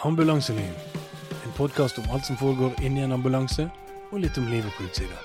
Ambulanseliv. 0.00 0.74
En 1.44 1.52
podkast 1.56 1.98
om 1.98 2.04
alt 2.10 2.24
som 2.24 2.36
foregår 2.36 2.72
inni 2.82 3.00
en 3.00 3.12
ambulanse, 3.12 3.64
og 4.10 4.20
litt 4.22 4.38
om 4.38 4.44
livet 4.46 4.70
på 4.76 4.84
utsida. 4.86 5.16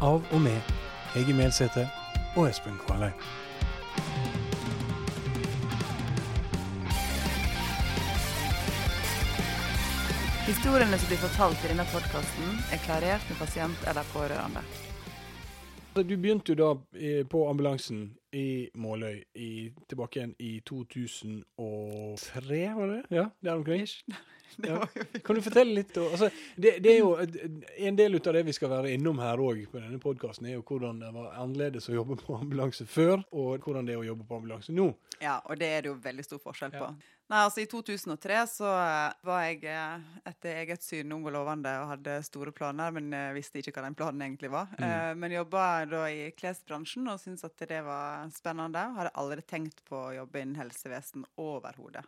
Av 0.00 0.22
og 0.22 0.40
med 0.44 0.70
Hege 1.16 1.34
Melsæter 1.34 1.88
og 2.36 2.46
Espen 2.46 2.76
Kvalheim. 2.84 3.16
Historiene 10.46 11.02
som 11.02 11.10
blir 11.10 11.22
fortalt 11.26 11.66
i 11.66 11.72
denne 11.72 11.88
podkasten, 11.90 12.54
er 12.70 12.84
klarert 12.86 13.26
med 13.32 13.42
pasient 13.42 13.90
eller 13.90 14.14
pårørende. 14.14 14.62
Du 15.98 16.14
begynte 16.14 16.54
jo 16.54 16.60
da 16.62 16.72
eh, 16.94 17.26
på 17.26 17.48
ambulansen 17.50 18.12
i 18.32 18.70
Måløy 18.74 19.22
i, 19.34 19.72
tilbake 19.88 20.20
igjen 20.20 20.34
i 20.38 20.60
2003, 20.66 22.60
var 22.76 22.86
det? 22.86 23.02
Ja, 23.10 23.24
der 23.42 23.52
omkring. 23.52 23.86
Det 23.86 24.16
Ja. 24.70 24.86
Kan 25.24 25.38
du 25.38 25.42
fortelle 25.42 25.74
litt? 25.74 25.92
da? 25.94 26.06
Altså, 26.10 26.30
det, 26.56 26.76
det 26.84 26.92
er 26.92 26.98
jo 26.98 27.14
En 27.88 27.96
del 27.96 28.18
av 28.20 28.34
det 28.36 28.42
vi 28.46 28.54
skal 28.56 28.70
være 28.72 28.92
innom 28.94 29.18
her 29.22 29.40
òg 29.40 29.62
på 29.70 29.80
denne 29.80 30.00
podkasten, 30.02 30.48
er 30.50 30.58
jo 30.58 30.64
hvordan 30.66 31.00
det 31.02 31.12
var 31.14 31.32
annerledes 31.40 31.88
å 31.90 31.96
jobbe 31.96 32.18
på 32.20 32.36
ambulanse 32.40 32.86
før, 32.86 33.24
og 33.30 33.64
hvordan 33.64 33.88
det 33.88 33.96
er 33.96 34.02
å 34.02 34.08
jobbe 34.10 34.26
på 34.28 34.40
ambulanse 34.40 34.74
nå. 34.76 34.90
Ja, 35.20 35.40
og 35.44 35.58
det 35.60 35.70
er 35.70 35.84
det 35.84 35.92
jo 35.92 35.96
veldig 36.02 36.26
stor 36.26 36.42
forskjell 36.42 36.76
på. 36.76 36.86
Ja. 36.90 37.16
Nei, 37.30 37.44
altså 37.46 37.62
I 37.62 37.68
2003 37.70 38.38
så 38.50 38.66
eh, 38.66 39.12
var 39.22 39.42
jeg 39.46 39.60
eh, 39.70 40.06
etter 40.26 40.56
eget 40.64 40.82
syn 40.82 41.12
ung 41.14 41.28
og 41.28 41.34
lovende 41.36 41.70
og 41.78 41.92
hadde 41.92 42.16
store 42.26 42.50
planer, 42.50 42.90
men 42.96 43.12
eh, 43.14 43.28
visste 43.36 43.60
ikke 43.60 43.76
hva 43.76 43.84
den 43.86 43.94
planen 43.98 44.24
egentlig 44.26 44.50
var. 44.50 44.72
Mm. 44.80 45.20
Men 45.22 45.36
jobba 45.36 45.66
da 45.86 46.00
i 46.10 46.32
klesbransjen 46.34 47.06
og 47.12 47.20
syntes 47.22 47.46
at 47.46 47.62
det 47.70 47.84
var 47.86 48.26
spennende. 48.34 48.82
Hadde 48.96 49.14
aldri 49.22 49.44
tenkt 49.46 49.84
på 49.86 50.08
å 50.08 50.16
jobbe 50.16 50.42
innen 50.42 50.58
helsevesen 50.58 51.28
overhodet. 51.38 52.02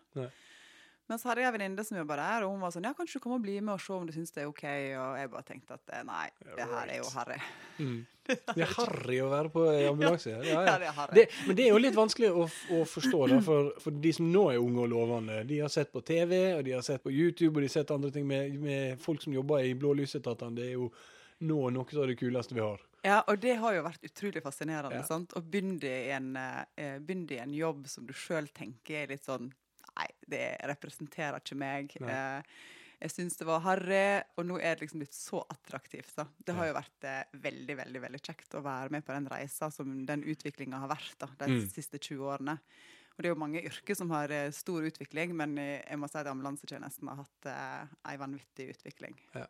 Men 1.10 1.18
så 1.18 1.28
hadde 1.28 1.42
jeg 1.42 1.50
en 1.50 1.56
venninne 1.56 1.84
som 1.84 1.98
jobba 1.98 2.16
der, 2.20 2.44
og 2.46 2.54
hun 2.54 2.62
var 2.62 2.72
sånn 2.74 2.86
Ja, 2.86 2.94
kanskje 2.96 3.18
du 3.18 3.24
kommer 3.24 3.40
og 3.40 3.44
bli 3.44 3.58
med 3.60 3.74
og 3.74 3.82
se 3.82 3.92
om 3.96 4.06
du 4.08 4.14
syns 4.14 4.32
det 4.34 4.44
er 4.44 4.48
OK? 4.50 4.64
Og 4.64 5.18
jeg 5.18 5.30
bare 5.32 5.46
tenkte 5.48 5.76
at 5.76 5.92
eh, 5.92 6.04
nei, 6.08 6.24
det 6.46 6.66
her 6.70 6.92
er 6.94 6.98
jo 7.00 7.12
harry. 7.16 7.38
Mm. 7.78 8.00
Det 8.54 8.62
er 8.62 8.70
harry 8.76 9.16
å 9.18 9.26
være 9.32 9.50
på 9.50 9.64
ambulanse. 9.90 10.30
Ja, 10.30 10.42
ja. 10.52 10.60
Ja, 10.62 10.74
det 10.78 10.86
er 10.86 10.94
harry. 10.94 11.16
Det, 11.16 11.24
men 11.48 11.56
det 11.58 11.64
er 11.64 11.72
jo 11.72 11.80
litt 11.82 11.96
vanskelig 11.96 12.28
å, 12.30 12.44
å 12.46 12.84
forstå, 12.86 13.22
da, 13.32 13.38
for, 13.42 13.72
for 13.82 13.96
de 14.04 14.12
som 14.14 14.28
nå 14.30 14.44
er 14.52 14.60
unge 14.62 14.84
og 14.84 14.92
lovende. 14.92 15.40
De 15.48 15.58
har 15.58 15.72
sett 15.74 15.90
på 15.90 16.04
TV, 16.06 16.36
og 16.54 16.62
de 16.68 16.76
har 16.76 16.86
sett 16.86 17.02
på 17.02 17.10
YouTube, 17.10 17.56
og 17.56 17.64
de 17.64 17.66
har 17.66 17.74
sett 17.80 17.90
andre 17.90 18.12
ting 18.14 18.28
med, 18.30 18.54
med 18.62 19.02
folk 19.02 19.24
som 19.26 19.34
jobber 19.34 19.66
i 19.66 19.74
blålysetatene. 19.74 20.54
Det 20.54 20.68
er 20.68 20.76
jo 20.76 20.92
nå 21.42 21.58
noe 21.74 21.98
av 21.98 22.06
det 22.12 22.16
kuleste 22.20 22.54
vi 22.54 22.62
har. 22.62 22.86
Ja, 23.02 23.18
og 23.26 23.40
det 23.42 23.56
har 23.58 23.74
jo 23.74 23.82
vært 23.82 24.06
utrolig 24.06 24.44
fascinerende. 24.44 25.00
Ja. 25.00 25.06
sant? 25.06 25.34
Å 25.34 25.42
begynne 25.42 25.90
i 25.90 26.12
en, 26.14 26.30
eh, 26.38 27.00
begynne 27.02 27.34
i 27.34 27.42
en 27.42 27.54
jobb 27.58 27.88
som 27.90 28.06
du 28.06 28.14
sjøl 28.14 28.46
tenker 28.54 29.02
er 29.02 29.10
litt 29.16 29.26
sånn 29.26 29.50
det 30.32 30.46
representerer 30.72 31.38
ikke 31.42 31.58
meg. 31.60 31.92
Eh, 32.00 32.54
jeg 33.02 33.10
syns 33.10 33.34
det 33.40 33.46
var 33.48 33.60
harry, 33.64 34.22
og 34.38 34.44
nå 34.46 34.60
er 34.62 34.76
det 34.78 34.84
liksom 34.84 35.00
blitt 35.02 35.16
så 35.16 35.40
attraktivt. 35.50 36.12
da. 36.16 36.24
Det 36.46 36.54
har 36.54 36.68
jo 36.70 36.76
vært 36.76 37.06
eh, 37.10 37.22
veldig 37.48 37.76
veldig, 37.80 38.02
veldig 38.04 38.20
kjekt 38.22 38.54
å 38.54 38.62
være 38.62 38.92
med 38.94 39.04
på 39.06 39.12
den 39.16 39.26
reisa 39.32 39.70
som 39.74 40.04
den 40.06 40.22
utviklinga 40.22 40.78
har 40.84 40.92
vært 40.94 41.16
da, 41.18 41.30
de 41.42 41.50
Mm. 41.52 41.64
siste 41.72 41.98
20 41.98 42.22
årene. 42.36 42.58
Og 43.12 43.18
det 43.20 43.28
er 43.28 43.34
jo 43.34 43.40
mange 43.42 43.60
yrker 43.68 43.94
som 43.98 44.08
har 44.14 44.30
eh, 44.32 44.50
stor 44.56 44.86
utvikling, 44.88 45.34
men 45.36 45.58
eh, 45.58 45.82
jeg 45.84 45.98
må 46.00 46.08
si 46.08 46.16
at 46.22 46.30
ambulansetjenesten 46.30 47.10
har 47.10 47.18
hatt 47.24 47.50
eh, 47.50 47.90
ei 48.12 48.16
vanvittig 48.22 48.70
utvikling. 48.76 49.18
Ja. 49.34 49.48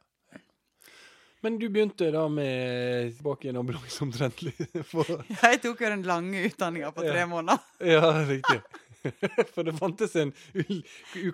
Men 1.42 1.56
du 1.58 1.64
begynte 1.74 2.06
da 2.14 2.28
med 2.30 3.16
tilbake 3.16 3.48
i 3.48 3.50
en 3.50 3.56
ambulanse 3.58 4.02
omtrentlig. 4.04 4.52
For, 4.90 5.08
Jeg 5.42 5.60
tok 5.64 5.80
jo 5.82 5.88
den 5.90 6.04
lange 6.06 6.42
utdanninga 6.46 6.92
på 6.94 7.02
tre 7.04 7.18
Ja. 7.24 7.26
måneder. 7.26 7.58
ja, 7.82 8.02
riktig. 8.28 8.60
For 9.54 9.66
det 9.66 9.74
fantes 9.78 10.14
en 10.20 10.30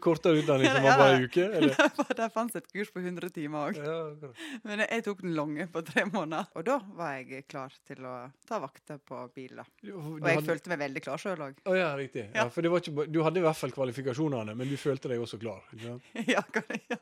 kortere 0.02 0.40
utdanning 0.42 0.70
som 0.72 0.82
var 0.86 0.98
bare 1.00 1.16
en 1.18 1.26
uke? 1.28 1.44
Eller? 1.58 1.74
Der 2.18 2.30
fantes 2.32 2.56
et 2.62 2.68
kurs 2.72 2.90
på 2.94 3.02
100 3.02 3.30
timer 3.34 3.68
òg. 3.72 3.78
Ja. 3.82 4.30
Men 4.64 4.82
jeg 4.86 5.04
tok 5.06 5.22
den 5.24 5.34
lange 5.36 5.66
på 5.72 5.82
tre 5.86 6.04
måneder. 6.08 6.48
Og 6.58 6.64
da 6.68 6.78
var 6.98 7.18
jeg 7.18 7.44
klar 7.50 7.74
til 7.88 8.04
å 8.08 8.14
ta 8.48 8.60
vakter 8.62 9.00
på 9.04 9.20
bil. 9.36 9.56
da. 9.60 9.66
Og 9.92 10.18
jeg 10.22 10.38
hadde- 10.38 10.46
følte 10.48 10.72
meg 10.72 10.82
veldig 10.86 11.02
klar 11.04 11.20
sjøl 11.22 11.44
òg. 11.50 11.60
Oh, 11.68 11.76
ja, 11.76 11.90
riktig. 11.98 12.26
Ja, 12.32 12.44
Ja. 12.44 12.48
for 12.54 12.62
det 12.64 12.70
var 12.72 12.80
ikke, 12.84 13.06
du 13.12 13.20
hadde 13.26 13.40
i 13.42 13.44
hvert 13.44 13.56
fall 13.60 13.72
kvalifikasjonene, 13.76 14.54
men 14.56 14.68
du 14.70 14.76
følte 14.80 15.08
deg 15.12 15.20
også 15.24 15.40
klar. 15.42 15.62
Ja, 16.28 16.42
ja. 16.90 16.96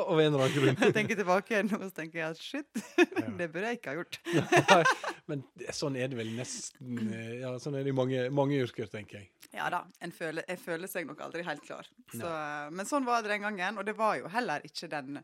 Av 0.00 0.18
en 0.18 0.32
eller 0.32 0.42
annen 0.46 0.54
grunn. 0.54 0.76
Jeg 0.80 0.94
tenker 0.96 1.16
tilbake 1.18 1.62
nå, 1.66 1.78
så 1.82 1.90
tenker 1.94 2.18
jeg 2.22 2.34
at 2.34 2.40
shit, 2.40 2.82
det 3.38 3.48
burde 3.52 3.68
jeg 3.68 3.78
ikke 3.78 3.92
ha 3.92 3.96
gjort. 3.98 4.18
Nei, 4.72 4.82
men 5.28 5.42
sånn 5.76 5.96
er 6.00 6.08
det 6.10 6.18
vel 6.18 6.30
nesten 6.36 7.10
eh, 7.12 7.34
Ja, 7.42 7.52
sånn 7.62 7.76
er 7.78 7.84
det 7.86 7.92
i 7.92 7.96
mange, 7.96 8.24
mange 8.34 8.56
yrker, 8.64 8.88
tenker 8.90 9.20
jeg. 9.20 9.28
Ja 9.54 9.68
da, 9.72 9.82
en 10.08 10.14
føler, 10.14 10.46
jeg 10.48 10.60
føler 10.62 10.90
seg 10.90 11.06
nok 11.08 11.20
aldri 11.26 11.44
helt 11.46 11.62
klar. 11.64 11.88
Så, 12.14 12.32
men 12.72 12.88
sånn 12.88 13.06
var 13.08 13.22
det 13.22 13.34
den 13.34 13.46
gangen. 13.48 13.78
Og 13.80 13.86
det 13.86 13.96
var 13.98 14.18
jo 14.20 14.30
heller 14.32 14.64
ikke 14.66 14.88
den, 14.90 15.20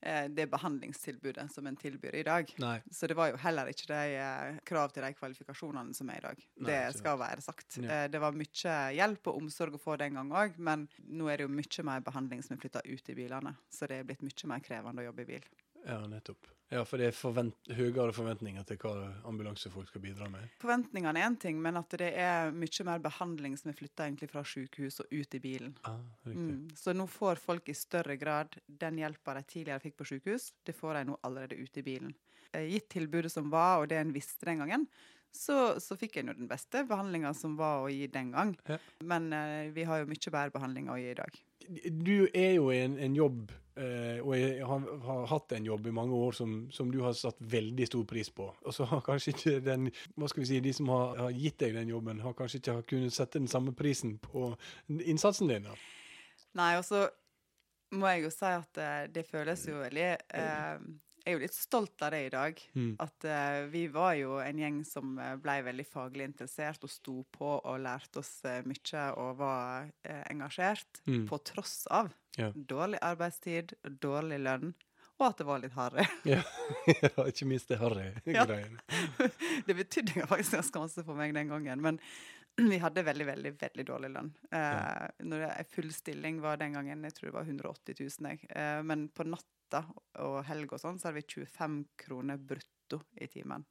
eh, 0.00 0.26
det 0.28 0.46
behandlingstilbudet 0.52 1.46
som 1.52 1.66
en 1.66 1.78
tilbyr 1.80 2.18
i 2.20 2.24
dag. 2.26 2.52
Nei. 2.62 2.76
Så 2.92 3.08
det 3.10 3.16
var 3.18 3.32
jo 3.32 3.40
heller 3.40 3.72
ikke 3.72 3.88
de 3.90 4.18
eh, 4.20 4.60
krav 4.68 4.92
til 4.94 5.06
de 5.06 5.12
kvalifikasjonene 5.16 5.96
som 5.96 6.12
er 6.12 6.20
i 6.20 6.26
dag. 6.28 6.44
Nei, 6.60 6.68
det 6.68 7.00
skal 7.00 7.18
være 7.20 7.44
sagt. 7.44 7.80
Ja. 7.80 7.88
Eh, 7.88 8.06
det 8.12 8.22
var 8.22 8.36
mye 8.36 8.76
hjelp 8.98 9.32
og 9.32 9.42
omsorg 9.42 9.76
å 9.78 9.82
få 9.82 9.98
den 10.00 10.20
gang 10.20 10.32
òg, 10.44 10.60
men 10.60 10.86
nå 11.08 11.30
er 11.30 11.40
det 11.40 11.48
jo 11.48 11.56
mye 11.56 11.88
mer 11.90 12.06
behandling 12.06 12.44
som 12.46 12.56
er 12.56 12.62
flytta 12.62 12.84
ut 12.86 13.12
i 13.12 13.18
bilene. 13.18 13.56
Så 13.72 13.90
det 13.90 14.02
er 14.02 14.08
blitt 14.08 14.24
mye 14.26 14.54
mer 14.54 14.64
krevende 14.64 15.04
å 15.04 15.10
jobbe 15.10 15.26
i 15.26 15.30
bil. 15.34 15.52
Ja, 15.86 16.02
nettopp. 16.10 16.52
Ja, 16.70 16.84
for 16.86 17.02
det 17.02 17.08
er 17.10 17.16
forvent 17.16 17.70
høyere 17.74 18.12
forventninger 18.14 18.62
til 18.68 18.78
hva 18.78 18.92
ambulansefolk 19.26 19.90
skal 19.90 20.04
bidra 20.04 20.28
med. 20.30 20.46
Forventningene 20.62 21.18
er 21.18 21.26
én 21.26 21.38
ting, 21.42 21.58
men 21.62 21.80
at 21.80 21.96
det 21.98 22.12
er 22.14 22.52
mye 22.54 22.86
mer 22.86 23.02
behandling 23.02 23.56
som 23.58 23.72
er 23.72 23.78
flytta 23.78 24.06
fra 24.30 24.44
sykehus 24.46 25.00
og 25.02 25.10
ut 25.10 25.34
i 25.34 25.42
bilen. 25.42 25.74
Ah. 25.82 25.98
Mm. 26.30 26.68
Så 26.78 26.94
nå 26.94 27.08
får 27.10 27.42
folk 27.42 27.68
i 27.68 27.74
større 27.74 28.14
grad 28.16 28.54
den 28.66 29.02
hjelpa 29.02 29.34
de 29.34 29.42
tidligere 29.42 29.82
fikk 29.82 29.98
på 29.98 30.10
sykehus, 30.12 30.52
det 30.62 30.76
får 30.78 31.00
de 31.00 31.08
nå 31.10 31.18
allerede 31.26 31.58
ute 31.58 31.82
i 31.82 31.86
bilen. 31.90 32.14
Eh, 32.52 32.70
Gitt 32.70 32.88
tilbudet 32.94 33.32
som 33.32 33.50
var, 33.50 33.80
og 33.80 33.90
det 33.90 33.98
en 33.98 34.14
visste 34.14 34.46
den 34.46 34.62
gangen, 34.62 34.86
så, 35.32 35.80
så 35.80 35.96
fikk 35.96 36.20
en 36.20 36.32
jo 36.32 36.36
den 36.42 36.50
beste 36.50 36.82
behandlinga 36.88 37.32
som 37.36 37.56
var 37.58 37.84
å 37.84 37.90
gi 37.92 38.06
den 38.12 38.32
gang. 38.34 38.54
Ja. 38.68 38.78
Men 39.06 39.32
eh, 39.36 39.70
vi 39.74 39.86
har 39.88 40.02
jo 40.02 40.10
mye 40.10 40.32
bedre 40.34 40.54
behandling 40.54 40.90
å 40.90 40.98
gi 41.00 41.10
i 41.12 41.18
dag. 41.18 41.40
Du 42.04 42.28
er 42.34 42.54
jo 42.56 42.70
i 42.74 42.80
en, 42.82 42.96
en 42.98 43.14
jobb, 43.14 43.52
eh, 43.78 44.18
og 44.24 44.34
jeg 44.34 44.66
har, 44.66 44.88
har 45.06 45.28
hatt 45.30 45.54
en 45.54 45.68
jobb 45.68 45.86
i 45.86 45.94
mange 45.94 46.16
år 46.16 46.36
som, 46.40 46.56
som 46.74 46.90
du 46.90 46.98
har 47.04 47.14
satt 47.18 47.38
veldig 47.52 47.86
stor 47.86 48.08
pris 48.10 48.32
på. 48.34 48.48
Og 48.64 48.74
så 48.74 48.88
har 48.90 49.04
kanskje 49.06 49.34
ikke 49.36 49.54
den, 49.64 49.88
hva 50.16 50.30
skal 50.30 50.44
vi 50.44 50.50
si, 50.50 50.60
de 50.64 50.74
som 50.76 50.90
har, 50.92 51.14
har 51.26 51.36
gitt 51.36 51.60
deg 51.62 51.78
den 51.78 51.92
jobben, 51.92 52.24
har 52.24 52.36
kanskje 52.38 52.62
ikke 52.62 52.80
kunnet 52.94 53.14
sette 53.14 53.38
den 53.38 53.50
samme 53.50 53.76
prisen 53.76 54.18
på 54.22 54.50
innsatsen 54.88 55.52
din. 55.52 55.70
da. 55.70 55.78
Nei, 56.58 56.72
og 56.80 56.84
så 56.88 57.06
må 57.94 58.10
jeg 58.12 58.26
jo 58.26 58.34
si 58.34 58.50
at 58.50 58.74
det, 58.78 58.90
det 59.14 59.26
føles 59.26 59.62
jo 59.66 59.78
veldig 59.82 60.10
eh, 60.10 60.82
Jeg 61.20 61.34
er 61.34 61.36
jo 61.36 61.42
litt 61.42 61.54
stolt 61.56 62.02
av 62.02 62.10
det 62.14 62.20
i 62.26 62.30
dag. 62.32 62.60
Mm. 62.74 62.92
At 63.04 63.24
uh, 63.28 63.66
vi 63.72 63.82
var 63.92 64.14
jo 64.16 64.38
en 64.40 64.58
gjeng 64.62 64.78
som 64.88 65.18
eh, 65.20 65.34
ble 65.36 65.58
veldig 65.66 65.84
faglig 65.86 66.24
interessert 66.30 66.84
og 66.86 66.90
sto 66.92 67.16
på 67.36 67.50
og 67.60 67.80
lærte 67.84 68.22
oss 68.22 68.30
uh, 68.48 68.60
mye 68.64 69.02
og 69.20 69.34
var 69.42 69.90
uh, 70.08 70.22
engasjert, 70.32 71.02
Mm. 71.06 71.26
på 71.28 71.38
tross 71.44 71.86
av 71.90 72.10
Ja. 72.38 72.52
dårlig 72.54 72.98
arbeidstid, 73.02 73.72
dårlig 74.00 74.38
lønn, 74.40 74.74
og 75.18 75.26
at 75.28 75.38
det 75.40 75.46
var 75.46 75.58
litt 75.60 75.72
harry. 75.76 76.04
Ja, 76.24 76.40
ja, 76.86 77.24
ikke 77.28 77.46
minst 77.48 77.68
det 77.68 77.76
Ja. 77.80 77.84
harry-greiene. 77.84 78.80
det 79.66 79.76
betydde 79.76 80.26
faktisk 80.30 80.56
ganske 80.56 80.78
masse 80.86 81.04
for 81.04 81.14
meg 81.18 81.34
den 81.36 81.48
gangen, 81.52 81.82
men 81.84 81.98
vi 82.68 82.78
hadde 82.82 83.04
veldig, 83.06 83.26
veldig 83.26 83.52
veldig 83.60 83.86
dårlig 83.88 84.10
lønn. 84.12 84.30
Eh, 84.52 85.06
når 85.24 85.44
det, 85.44 85.50
full 85.72 85.90
stilling 85.94 86.40
var 86.44 86.60
den 86.60 86.76
gangen, 86.76 87.04
jeg 87.08 87.16
tror 87.16 87.30
det 87.30 87.36
var 87.38 87.48
180 87.48 88.00
000, 88.00 88.30
jeg. 88.32 88.50
Eh, 88.50 88.80
men 88.86 89.08
på 89.14 89.26
natta 89.28 89.84
og 90.24 90.40
helg 90.48 90.74
og 90.74 90.82
sånn, 90.82 90.98
så 91.00 91.08
hadde 91.08 91.22
vi 91.22 91.44
25 91.46 91.80
kroner 92.04 92.40
brutto 92.42 93.02
i 93.16 93.30
timen. 93.30 93.66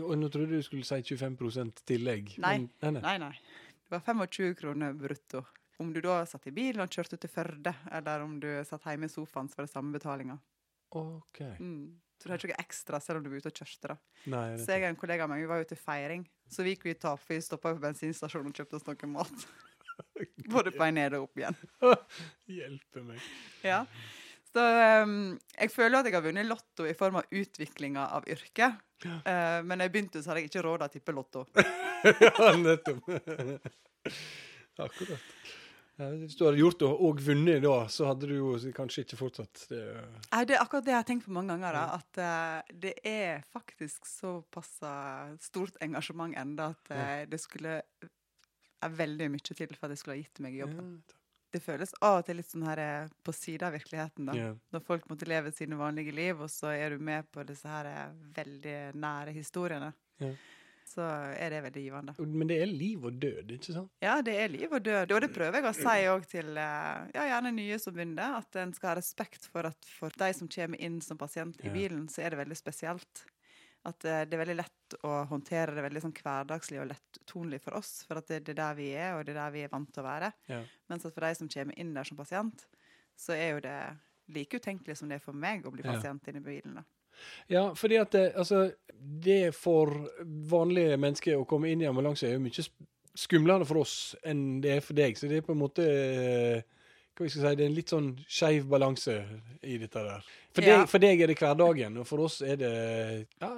Og 0.00 0.14
nå 0.16 0.28
trodde 0.32 0.56
du 0.56 0.64
skulle 0.64 0.86
si 0.88 1.16
25 1.16 1.72
tillegg. 1.84 2.36
Nei. 2.40 2.54
Men, 2.58 2.70
nei, 2.80 3.18
nei. 3.18 3.18
Nei. 3.28 3.34
Det 3.82 3.98
var 3.98 4.06
25 4.06 4.54
kroner 4.56 4.94
brutto. 4.96 5.44
Om 5.82 5.92
du 5.92 6.00
da 6.00 6.22
satt 6.28 6.46
i 6.48 6.54
bilen 6.54 6.84
og 6.84 6.94
kjørte 6.94 7.18
til 7.20 7.30
Førde, 7.32 7.74
eller 7.92 8.24
om 8.24 8.38
du 8.40 8.48
satt 8.64 8.86
hjemme 8.88 9.08
i 9.08 9.12
sofaen, 9.12 9.50
så 9.50 9.58
var 9.58 9.66
det 9.66 9.72
samme 9.72 9.92
betalinga. 9.96 10.38
OK. 10.96 11.40
Mm. 11.58 12.00
Så 12.22 12.28
du 12.28 12.30
har 12.30 12.38
ikke 12.38 12.52
noe 12.52 12.62
ekstra 12.62 12.98
selv 13.02 13.18
om 13.18 13.24
du 13.24 13.32
er 13.32 13.40
ute 13.42 13.50
og 13.50 13.56
kjørte. 13.58 13.96
Nei, 14.30 14.44
Så 14.62 14.76
jeg 14.76 14.84
og 14.84 14.92
en 14.92 14.98
kollega 15.00 15.24
av 15.26 15.32
meg 15.32 15.40
vi 15.42 15.48
var 15.50 15.64
ute 15.64 15.72
til 15.74 15.80
feiring. 15.82 16.22
Så 16.46 16.62
vi 16.62 16.76
gikk 16.76 16.84
vi 16.86 16.92
av, 16.94 17.18
for 17.18 17.34
vi 17.34 17.42
stoppa 17.42 17.72
på 17.74 17.82
bensinstasjonen 17.82 18.52
og 18.52 18.60
kjøpte 18.60 18.78
oss 18.78 18.86
noe 18.86 19.08
mat. 19.10 19.46
Både 20.54 20.70
på 20.70 20.78
vei 20.84 20.92
ned 20.94 21.16
og 21.18 21.26
opp 21.26 21.42
igjen. 21.42 21.58
hjelper 22.60 23.08
meg. 23.08 23.26
Ja. 23.66 23.80
Så 24.52 24.62
um, 25.02 25.16
jeg 25.56 25.72
føler 25.74 25.98
at 25.98 26.06
jeg 26.06 26.14
har 26.14 26.22
vunnet 26.28 26.46
Lotto 26.46 26.86
i 26.86 26.94
form 26.94 27.18
av 27.18 27.34
utviklinga 27.42 28.06
av 28.14 28.30
yrket. 28.30 28.78
Eh, 29.02 29.58
men 29.66 29.80
da 29.80 29.88
jeg 29.88 29.94
begynte, 29.96 30.22
så 30.22 30.30
hadde 30.30 30.44
jeg 30.44 30.52
ikke 30.52 30.62
råd 30.68 30.84
til 30.84 30.86
å 30.86 30.92
tippe 30.94 31.16
Lotto. 31.16 31.44
ja, 32.22 32.52
nettopp. 32.60 33.10
Akkurat. 34.78 35.26
Hvis 36.00 36.36
du 36.38 36.46
hadde 36.46 36.56
gjort 36.56 36.80
det 36.80 36.88
og 36.88 37.20
vunnet 37.20 37.60
da, 37.62 37.74
så 37.92 38.08
hadde 38.08 38.28
du 38.30 38.34
jo 38.38 38.52
kanskje 38.74 39.04
ikke 39.04 39.18
fortsatt 39.20 39.66
det. 39.70 39.82
Nei, 40.32 40.42
det 40.48 40.56
er 40.56 40.62
akkurat 40.62 40.86
det 40.86 40.94
jeg 40.94 41.02
har 41.02 41.08
tenkt 41.08 41.26
på 41.26 41.34
mange 41.36 41.52
ganger. 41.52 41.76
Da, 41.76 41.98
at 41.98 42.20
eh, 42.24 42.76
det 42.84 42.94
er 43.06 43.42
faktisk 43.52 44.08
såpass 44.08 44.78
eh, 44.88 45.34
stort 45.44 45.76
engasjement 45.84 46.36
enda 46.40 46.70
at 46.72 46.94
eh, 46.96 47.18
det 47.28 47.40
skulle 47.42 47.82
er 48.82 48.94
veldig 48.98 49.28
mye 49.34 49.44
til 49.44 49.76
for 49.76 49.86
at 49.86 49.94
jeg 49.94 50.00
skulle 50.00 50.16
ha 50.16 50.22
gitt 50.22 50.40
meg 50.42 50.56
jobb. 50.62 50.80
Det 51.52 51.60
føles 51.60 51.92
av 52.00 52.22
og 52.22 52.24
til 52.24 52.40
litt 52.40 52.48
sånn 52.48 52.64
her 52.64 52.80
på 53.22 53.34
sida 53.36 53.68
av 53.68 53.76
virkeligheten, 53.76 54.30
da. 54.30 54.48
Når 54.72 54.82
folk 54.86 55.04
måtte 55.10 55.28
leve 55.28 55.52
sine 55.52 55.76
vanlige 55.76 56.14
liv, 56.16 56.40
og 56.40 56.48
så 56.50 56.72
er 56.72 56.96
du 56.96 57.04
med 57.04 57.28
på 57.30 57.44
disse 57.44 57.68
her 57.68 58.14
veldig 58.34 58.78
nære 58.96 59.36
historiene. 59.36 59.92
Ja. 60.24 60.32
Så 60.92 61.04
er 61.08 61.50
det 61.54 61.60
veldig 61.64 61.82
givende. 61.86 62.14
Men 62.20 62.48
det 62.50 62.58
er 62.60 62.68
liv 62.68 63.04
og 63.08 63.14
død, 63.22 63.52
ikke 63.56 63.72
sant? 63.78 63.90
Ja, 64.04 64.18
det 64.24 64.34
er 64.42 64.50
liv 64.52 64.72
og 64.76 64.82
død. 64.84 65.12
Og 65.16 65.20
det 65.24 65.30
prøver 65.32 65.56
jeg 65.60 65.68
å 65.70 65.74
si 65.78 66.06
òg 66.12 66.26
til 66.28 66.50
eh, 66.60 67.06
ja, 67.14 67.22
gjerne 67.30 67.52
nye 67.56 67.78
som 67.80 67.94
begynner, 67.96 68.34
at 68.42 68.58
en 68.60 68.74
skal 68.76 68.90
ha 68.92 68.96
respekt 68.98 69.46
for 69.48 69.70
at 69.70 69.88
for 69.98 70.12
de 70.20 70.28
som 70.36 70.50
kommer 70.52 70.80
inn 70.84 71.00
som 71.00 71.16
pasient 71.20 71.62
i 71.64 71.70
bilen, 71.72 72.08
så 72.12 72.20
er 72.26 72.34
det 72.34 72.42
veldig 72.42 72.58
spesielt. 72.60 73.24
At 73.88 74.04
eh, 74.04 74.20
det 74.28 74.36
er 74.36 74.42
veldig 74.44 74.58
lett 74.60 74.98
å 75.08 75.14
håndtere 75.32 75.74
det 75.74 75.82
veldig 75.82 76.02
sånn 76.04 76.12
hverdagslig 76.20 76.78
og 76.84 76.90
lettonlig 76.92 77.62
for 77.64 77.74
oss. 77.80 78.04
For 78.06 78.20
at 78.20 78.28
det, 78.28 78.42
det 78.46 78.52
er 78.54 78.60
der 78.60 78.74
vi 78.78 78.90
er, 78.94 79.16
og 79.16 79.24
det 79.26 79.32
er 79.34 79.40
der 79.40 79.56
vi 79.56 79.64
er 79.64 79.72
vant 79.72 79.90
til 79.94 80.04
å 80.04 80.06
være. 80.10 80.32
Ja. 80.52 80.60
Mens 80.92 81.06
at 81.08 81.14
for 81.16 81.24
de 81.26 81.34
som 81.40 81.48
kommer 81.50 81.78
inn 81.80 81.94
der 81.96 82.04
som 82.06 82.20
pasient, 82.20 82.66
så 83.18 83.32
er 83.34 83.56
jo 83.56 83.62
det 83.64 83.78
like 84.32 84.60
utenkelig 84.60 84.96
som 85.00 85.08
det 85.10 85.16
er 85.18 85.24
for 85.24 85.34
meg 85.34 85.64
å 85.66 85.72
bli 85.74 85.82
Ja. 85.82 85.96
pasient 85.96 86.28
inne 86.28 86.38
i 86.44 86.46
bilen. 86.46 86.74
da. 86.78 86.84
Ja, 87.52 87.68
fordi 87.74 87.96
at 88.00 88.10
det, 88.14 88.32
altså, 88.36 88.72
det 89.22 89.54
for 89.54 89.90
vanlige 90.52 90.96
mennesker 91.00 91.38
å 91.40 91.46
komme 91.48 91.70
inn 91.72 91.82
i 91.82 91.88
ambulanse 91.90 92.28
er 92.28 92.36
jo 92.36 92.44
mye 92.44 92.62
sk- 92.64 92.86
skumlere 93.18 93.66
for 93.68 93.82
oss 93.82 94.14
enn 94.24 94.60
det 94.64 94.76
er 94.76 94.80
for 94.84 94.94
deg. 94.96 95.18
Så 95.18 95.28
det 95.28 95.40
er 95.42 95.46
på 95.46 95.52
en 95.52 95.60
måte 95.60 95.84
eh, 95.84 96.62
hva 97.12 97.26
skal 97.28 97.30
skal 97.34 97.50
si, 97.50 97.56
det 97.58 97.64
er 97.66 97.68
en 97.68 97.76
litt 97.76 97.90
sånn 97.92 98.06
skeiv 98.24 98.64
balanse 98.72 99.18
i 99.62 99.76
dette 99.82 100.00
der. 100.06 100.22
For, 100.54 100.62
Ja. 100.64 100.78
deg, 100.80 100.88
for 100.88 100.98
deg 101.02 101.20
er 101.20 101.26
det 101.28 101.36
hverdagen, 101.38 101.98
og 102.00 102.06
for 102.08 102.24
oss 102.24 102.40
er 102.42 102.56
det 102.56 102.72
ja, 103.40 103.50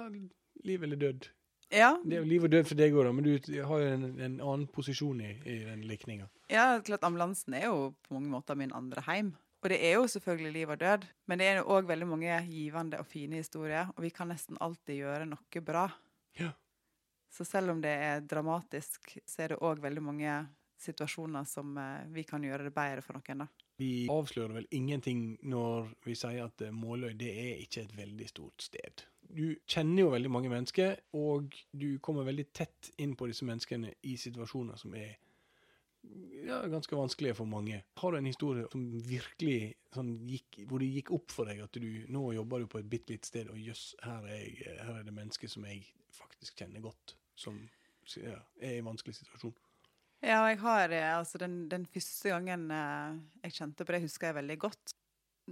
liv 0.65 0.83
eller 0.83 0.99
død. 0.99 1.29
Ja, 1.73 1.95
Det 2.03 2.13
er 2.17 2.21
jo 2.21 2.27
liv 2.29 2.43
og 2.45 2.51
død 2.51 2.67
for 2.67 2.75
deg 2.77 2.93
òg, 2.93 3.07
men 3.15 3.23
du 3.25 3.61
har 3.65 3.79
jo 3.81 3.87
en, 3.95 4.03
en 4.21 4.35
annen 4.41 4.67
posisjon 4.67 5.21
i, 5.21 5.31
i 5.49 5.55
den 5.65 5.81
likninga. 5.89 6.27
Ja, 6.51 6.79
klart 6.85 7.03
ambulansen 7.07 7.55
er 7.57 7.65
jo 7.71 7.93
på 8.05 8.13
mange 8.19 8.29
måter 8.29 8.55
min 8.59 8.71
andre 8.75 9.01
heim. 9.07 9.31
Og 9.65 9.71
det 9.73 9.79
er 9.81 9.95
jo 9.95 10.05
selvfølgelig 10.05 10.51
liv 10.53 10.69
og 10.69 10.77
død, 10.77 11.05
men 11.25 11.41
det 11.41 11.45
er 11.49 11.55
jo 11.57 11.69
òg 11.73 11.87
veldig 11.89 12.05
mange 12.05 12.35
givende 12.45 12.99
og 13.01 13.07
fine 13.09 13.39
historier, 13.41 13.87
og 13.95 14.03
vi 14.05 14.11
kan 14.13 14.29
nesten 14.29 14.59
alltid 14.61 14.99
gjøre 14.99 15.25
noe 15.25 15.61
bra. 15.65 15.87
Ja. 16.37 16.51
Så 17.33 17.47
selv 17.49 17.73
om 17.73 17.81
det 17.81 17.89
er 17.89 18.21
dramatisk, 18.21 19.15
så 19.25 19.41
er 19.41 19.55
det 19.55 19.63
òg 19.65 19.81
veldig 19.81 20.03
mange 20.05 20.35
situasjoner 20.77 21.49
som 21.49 21.73
eh, 21.81 22.05
vi 22.13 22.27
kan 22.29 22.45
gjøre 22.45 22.67
det 22.67 22.75
bedre 22.75 23.01
for 23.01 23.17
noen. 23.17 23.41
da. 23.41 23.49
Vi 23.81 24.05
avslører 24.11 24.59
vel 24.59 24.69
ingenting 24.69 25.25
når 25.41 25.89
vi 26.05 26.13
sier 26.13 26.45
at 26.45 26.61
eh, 26.61 26.69
Måløy 26.85 27.15
det 27.17 27.33
er 27.33 27.65
ikke 27.65 27.87
et 27.87 27.97
veldig 27.97 28.29
stort 28.29 28.69
sted. 28.69 29.07
Du 29.25 29.47
kjenner 29.65 30.05
jo 30.05 30.13
veldig 30.13 30.29
mange 30.29 30.53
mennesker, 30.53 30.99
og 31.17 31.57
du 31.73 31.97
kommer 32.05 32.29
veldig 32.29 32.51
tett 32.53 32.93
inn 33.01 33.17
på 33.17 33.33
disse 33.33 33.49
menneskene 33.49 33.95
i 34.05 34.13
situasjoner 34.21 34.77
som 34.77 34.93
er 34.93 35.17
ja, 36.45 36.59
ganske 36.67 36.95
vanskelige 36.95 37.37
for 37.39 37.49
mange. 37.49 37.81
Har 37.97 38.11
du 38.11 38.17
en 38.17 38.29
historie 38.29 38.65
som 38.71 38.83
virkelig 39.07 39.75
sånn, 39.95 40.15
gikk, 40.29 40.61
hvor 40.69 40.81
det 40.81 40.91
gikk 40.93 41.11
opp 41.15 41.33
for 41.33 41.49
deg 41.49 41.63
at 41.65 41.77
du 41.79 42.05
nå 42.11 42.25
jobber 42.35 42.63
du 42.63 42.69
på 42.71 42.81
et 42.81 42.89
bitte 42.89 43.15
lite 43.15 43.29
sted, 43.29 43.51
og 43.51 43.59
jøss, 43.61 43.93
her, 44.05 44.27
er 44.29 44.81
her 44.83 44.99
er 44.99 45.05
det 45.07 45.15
mennesker 45.15 45.51
som 45.51 45.65
jeg 45.69 45.85
faktisk 46.15 46.61
kjenner 46.61 46.83
godt, 46.85 47.15
som 47.39 47.57
ja, 48.19 48.37
er 48.61 48.77
i 48.77 48.81
en 48.81 48.91
vanskelig 48.91 49.17
situasjon? 49.17 49.55
Ja, 50.25 50.39
jeg 50.49 50.59
har 50.61 50.93
eh, 50.95 51.11
altså 51.17 51.41
den, 51.41 51.65
den 51.69 51.85
første 51.91 52.31
gangen 52.31 52.69
eh, 52.73 53.17
jeg 53.45 53.57
kjente 53.59 53.85
på 53.85 53.95
det, 53.95 54.05
husker 54.05 54.31
jeg 54.31 54.39
veldig 54.39 54.59
godt. 54.63 54.95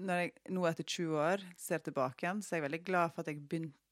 Når 0.01 0.21
jeg 0.23 0.31
nå 0.55 0.63
etter 0.65 0.87
20 0.89 1.19
år 1.21 1.43
ser 1.61 1.83
tilbake 1.85 2.25
igjen, 2.25 2.41
så 2.41 2.55
er 2.55 2.61
jeg 2.61 2.67
veldig 2.69 2.85
glad 2.87 3.13
for 3.13 3.21
at 3.21 3.29
jeg 3.29 3.43
begynte 3.43 3.82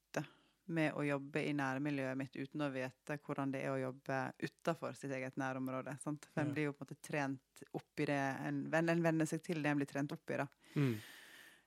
med 0.66 0.94
å 0.94 1.02
jobbe 1.04 1.42
i 1.42 1.54
nærmiljøet 1.56 2.18
mitt 2.18 2.36
uten 2.36 2.62
å 2.64 2.70
vite 2.72 3.16
hvordan 3.24 3.52
det 3.54 3.64
er 3.64 3.72
å 3.72 3.80
jobbe 3.80 4.18
utafor 4.42 4.94
sitt 4.98 5.12
eget 5.14 5.38
nærområde. 5.40 5.96
Sant? 6.02 6.28
For 6.30 6.44
en 6.44 6.52
blir 6.54 6.70
jo 6.70 6.76
på 6.76 6.84
en 6.84 6.88
måte 6.90 7.08
trent 7.08 7.64
opp 7.72 8.02
i 8.02 8.06
det 8.08 8.20
en, 8.46 8.62
en 8.70 9.02
venner 9.04 9.28
seg 9.28 9.42
til 9.44 9.62
det 9.62 9.72
en 9.72 9.80
blir 9.80 9.90
trent 9.90 10.14
opp 10.14 10.32
i. 10.32 10.38
da. 10.42 10.46
Mm. 10.76 10.94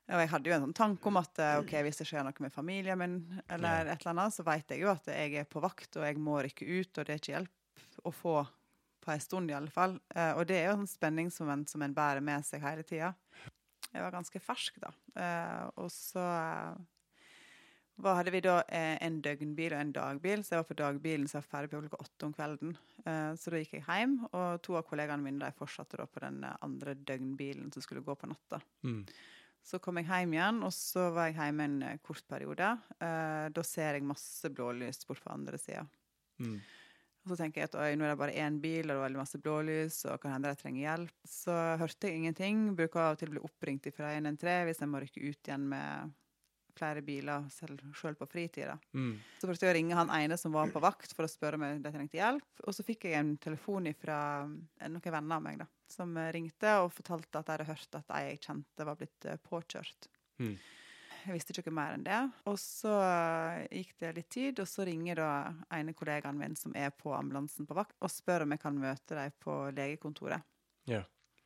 Og 0.06 0.22
jeg 0.22 0.30
hadde 0.30 0.50
jo 0.50 0.56
en 0.56 0.66
sånn 0.68 0.78
tanke 0.78 1.10
om 1.10 1.18
at 1.18 1.40
eh, 1.42 1.56
ok, 1.64 1.72
hvis 1.88 2.00
det 2.02 2.06
skjer 2.06 2.26
noe 2.28 2.46
med 2.46 2.54
familien 2.54 3.00
min, 3.02 3.16
eller 3.50 3.90
et 3.90 4.04
eller 4.04 4.14
annet, 4.14 4.36
så 4.36 4.46
vet 4.46 4.76
jeg 4.76 4.84
jo 4.84 4.92
at 4.92 5.10
jeg 5.10 5.40
er 5.42 5.48
på 5.50 5.64
vakt, 5.64 5.98
og 5.98 6.06
jeg 6.06 6.22
må 6.22 6.38
rykke 6.46 6.68
ut, 6.70 6.92
og 6.94 7.08
det 7.08 7.16
er 7.16 7.22
ikke 7.22 7.34
hjelp 7.34 8.06
å 8.06 8.14
få 8.14 8.36
på 9.06 9.14
en 9.14 9.22
stund, 9.22 9.50
i 9.50 9.58
alle 9.58 9.74
fall. 9.74 9.98
Eh, 10.14 10.32
og 10.38 10.46
det 10.50 10.60
er 10.60 10.70
jo 10.70 10.80
en 10.80 10.90
spenningsmoment 10.90 11.70
som 11.70 11.82
en 11.86 11.94
bærer 11.98 12.22
med 12.26 12.46
seg 12.46 12.62
hele 12.62 12.86
tida. 12.86 13.16
Jeg 13.92 14.04
var 14.04 14.14
ganske 14.14 14.42
fersk, 14.44 14.78
da. 14.82 14.92
Eh, 15.18 15.66
og 15.82 15.90
så 15.94 16.26
hva 17.96 18.18
hadde 18.18 18.32
vi 18.34 18.42
da 18.44 18.58
eh, 18.68 18.98
en 19.06 19.22
døgnbil 19.24 19.72
og 19.72 19.80
en 19.80 19.94
dagbil, 19.96 20.42
så 20.44 20.56
jeg 20.56 20.62
var 20.62 20.68
på 20.68 20.76
dagbilen 20.82 21.30
så 21.32 21.38
jeg 21.38 21.46
var 21.46 21.52
ferdig 21.54 21.72
på 21.72 21.80
klokka 21.80 22.00
åtte 22.04 22.28
om 22.28 22.34
kvelden. 22.36 22.74
Eh, 23.08 23.30
så 23.40 23.54
da 23.54 23.62
gikk 23.62 23.78
jeg 23.78 23.86
hjem, 23.88 24.18
og 24.28 24.60
to 24.66 24.76
av 24.76 24.84
kollegaene 24.90 25.24
mine 25.24 25.40
de 25.40 25.56
fortsatte 25.56 26.02
da 26.02 26.08
på 26.10 26.24
den 26.26 26.42
eh, 26.44 26.58
andre 26.66 26.98
døgnbilen 27.08 27.72
som 27.72 27.86
skulle 27.86 28.04
gå 28.04 28.18
på 28.20 28.28
natta. 28.28 28.60
Mm. 28.84 29.06
Så 29.66 29.80
kom 29.82 30.02
jeg 30.02 30.10
hjem 30.10 30.36
igjen, 30.36 30.60
og 30.68 30.74
så 30.76 31.08
var 31.16 31.30
jeg 31.30 31.40
hjemme 31.40 31.70
en 31.70 32.02
kort 32.06 32.26
periode. 32.30 32.68
Da 33.00 33.64
ser 33.66 33.96
jeg 33.98 34.06
masse 34.06 34.52
blålys 34.54 35.08
bort 35.10 35.24
på 35.24 35.32
andre 35.34 35.58
sida. 35.58 35.82
Mm. 36.38 36.60
Og 37.24 37.32
så 37.32 37.40
tenker 37.40 37.64
jeg 37.64 37.72
at 37.72 37.98
nå 37.98 38.06
er 38.06 38.12
det 38.12 38.20
bare 38.20 38.36
én 38.38 38.60
bil, 38.62 38.84
og 38.84 38.92
det 38.92 39.00
er 39.00 39.04
veldig 39.08 39.22
masse 39.24 39.42
blålys, 39.42 39.98
og 40.12 40.20
kan 40.22 40.36
hende 40.36 40.52
jeg 40.52 40.60
trenger 40.60 40.84
hjelp. 40.84 41.16
Så 41.26 41.56
hørte 41.82 42.12
jeg 42.12 42.20
ingenting. 42.20 42.62
Bruker 42.78 43.08
av 43.08 43.16
og 43.16 43.24
til 43.24 43.32
å 43.32 43.38
bli 43.40 43.44
oppringt 43.48 43.90
fra 43.96 44.14
113 44.14 44.68
hvis 44.70 44.84
jeg 44.84 44.92
må 44.92 45.02
rykke 45.02 45.26
ut 45.26 45.50
igjen 45.50 45.66
med 45.74 46.14
flere 46.75 47.01
biler 47.06 47.48
selv, 47.54 47.81
selv 47.98 48.19
på 48.19 48.27
fritida. 48.30 48.77
Mm. 48.94 49.16
Så 49.39 49.48
prøvde 49.48 49.68
jeg 49.68 49.74
å 49.74 49.77
ringe 49.77 49.98
han 50.00 50.13
ene 50.13 50.38
som 50.39 50.56
var 50.56 50.72
på 50.74 50.81
vakt 50.83 51.16
for 51.16 51.27
å 51.27 51.31
spørre 51.31 51.60
om 51.60 51.66
de 51.83 51.94
trengte 51.94 52.19
hjelp. 52.19 52.48
Og 52.66 52.75
så 52.75 52.86
fikk 52.86 53.07
jeg 53.10 53.19
en 53.19 53.36
telefon 53.42 53.89
fra 54.00 54.19
noen 54.45 55.01
venner 55.04 55.38
av 55.38 55.44
meg 55.44 55.60
da, 55.63 55.69
som 55.92 56.16
eh, 56.19 56.31
ringte 56.36 56.77
og 56.83 56.94
fortalte 56.95 57.42
at 57.42 57.48
de 57.48 57.56
hadde 57.56 57.69
hørt 57.72 58.00
at 58.00 58.16
ei 58.19 58.24
jeg 58.31 58.42
kjente 58.48 58.88
var 58.88 59.00
blitt 59.00 59.30
eh, 59.30 59.42
påkjørt. 59.42 60.10
Mm. 60.44 60.56
Jeg 61.25 61.33
visste 61.33 61.56
ikke 61.56 61.72
noe 61.72 61.80
mer 61.80 61.95
enn 61.95 62.06
det. 62.06 62.19
Og 62.51 62.57
så 62.62 62.94
eh, 63.01 63.63
gikk 63.81 63.95
det 64.04 64.13
litt 64.19 64.31
tid, 64.36 64.62
og 64.62 64.69
så 64.69 64.86
ringer 64.86 65.22
da 65.22 65.31
ene 65.74 65.95
kollegaen 65.98 66.38
min 66.38 66.57
som 66.60 66.75
er 66.77 66.94
på 66.94 67.16
ambulansen 67.18 67.66
på 67.66 67.77
vakt, 67.77 67.98
og 68.01 68.13
spør 68.13 68.45
om 68.45 68.54
jeg 68.54 68.62
kan 68.62 68.77
møte 68.77 69.18
dem 69.18 69.33
på 69.42 69.57
legekontoret. 69.74 70.45
Ja. 70.89 71.01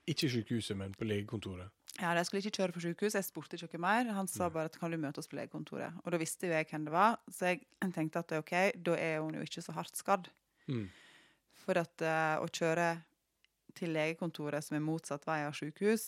Ikke 0.10 0.30
sykehuset, 0.32 0.78
men 0.80 0.94
på 0.98 1.06
legekontoret. 1.08 1.70
Ja, 2.00 2.14
De 2.16 2.24
skulle 2.26 2.40
ikke 2.42 2.56
kjøre 2.62 2.74
på 2.76 2.82
sykehus, 2.86 3.16
jeg 3.18 3.26
spurte 3.28 3.58
ikke 3.60 3.76
noe 3.78 3.82
mer. 3.84 4.10
Han 4.16 4.28
sa 4.32 4.48
bare 4.54 4.70
at 4.72 4.78
kan 4.80 4.92
du 4.94 4.98
møte 5.02 5.20
oss 5.20 5.28
på 5.28 5.36
legekontoret. 5.40 5.98
Og 6.06 6.12
da 6.14 6.20
visste 6.22 6.48
jo 6.48 6.54
jeg 6.56 6.68
hvem 6.70 6.86
det 6.88 6.94
var, 6.94 7.18
så 7.30 7.52
jeg 7.52 7.66
tenkte 7.94 8.22
at 8.24 8.32
ok, 8.40 8.54
da 8.86 8.96
er 8.96 9.20
hun 9.20 9.36
jo 9.36 9.44
ikke 9.46 9.62
så 9.66 9.76
hardt 9.76 10.00
skadd. 10.00 10.30
Mm. 10.70 10.86
For 11.66 11.78
at 11.82 12.06
uh, 12.06 12.40
å 12.42 12.48
kjøre 12.48 12.88
til 13.78 13.92
legekontoret 13.94 14.64
som 14.66 14.78
er 14.80 14.86
motsatt 14.86 15.28
vei 15.28 15.42
av 15.46 15.54
sykehus, 15.58 16.08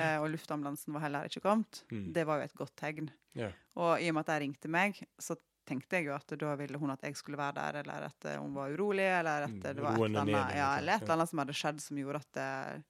uh, 0.00 0.18
og 0.22 0.30
luftambulansen 0.32 0.96
var 0.96 1.04
heller 1.06 1.28
ikke 1.28 1.44
kommet, 1.44 1.84
Mm. 1.92 2.12
det 2.16 2.24
var 2.26 2.40
jo 2.40 2.48
et 2.48 2.56
godt 2.56 2.74
tegn. 2.80 3.10
Yeah. 3.36 3.52
Og 3.76 4.00
i 4.02 4.08
og 4.10 4.14
med 4.16 4.24
at 4.26 4.32
de 4.32 4.40
ringte 4.46 4.68
meg, 4.72 4.98
så 5.20 5.36
tenkte 5.68 6.00
jeg 6.00 6.08
jo 6.08 6.14
at 6.16 6.32
da 6.40 6.56
ville 6.58 6.78
hun 6.80 6.90
at 6.90 7.02
jeg 7.06 7.14
skulle 7.14 7.38
være 7.38 7.54
der, 7.60 7.76
eller 7.84 8.08
at 8.08 8.24
eh, 8.26 8.40
hun 8.40 8.54
var 8.56 8.72
urolig, 8.72 9.04
eller 9.06 9.44
at 9.46 9.50
Mm, 9.52 9.60
det 9.62 9.76
var 9.84 9.92
et 9.94 10.02
eller 10.08 10.20
annet, 10.24 10.56
ja, 10.56 10.70
eller 10.80 10.96
et 10.96 11.02
eller 11.04 11.14
annet 11.14 11.28
som 11.30 11.38
hadde 11.44 11.54
skjedd 11.54 11.80
som 11.84 11.96
gjorde 12.00 12.16
at, 12.24 12.40
eh, 12.40 12.80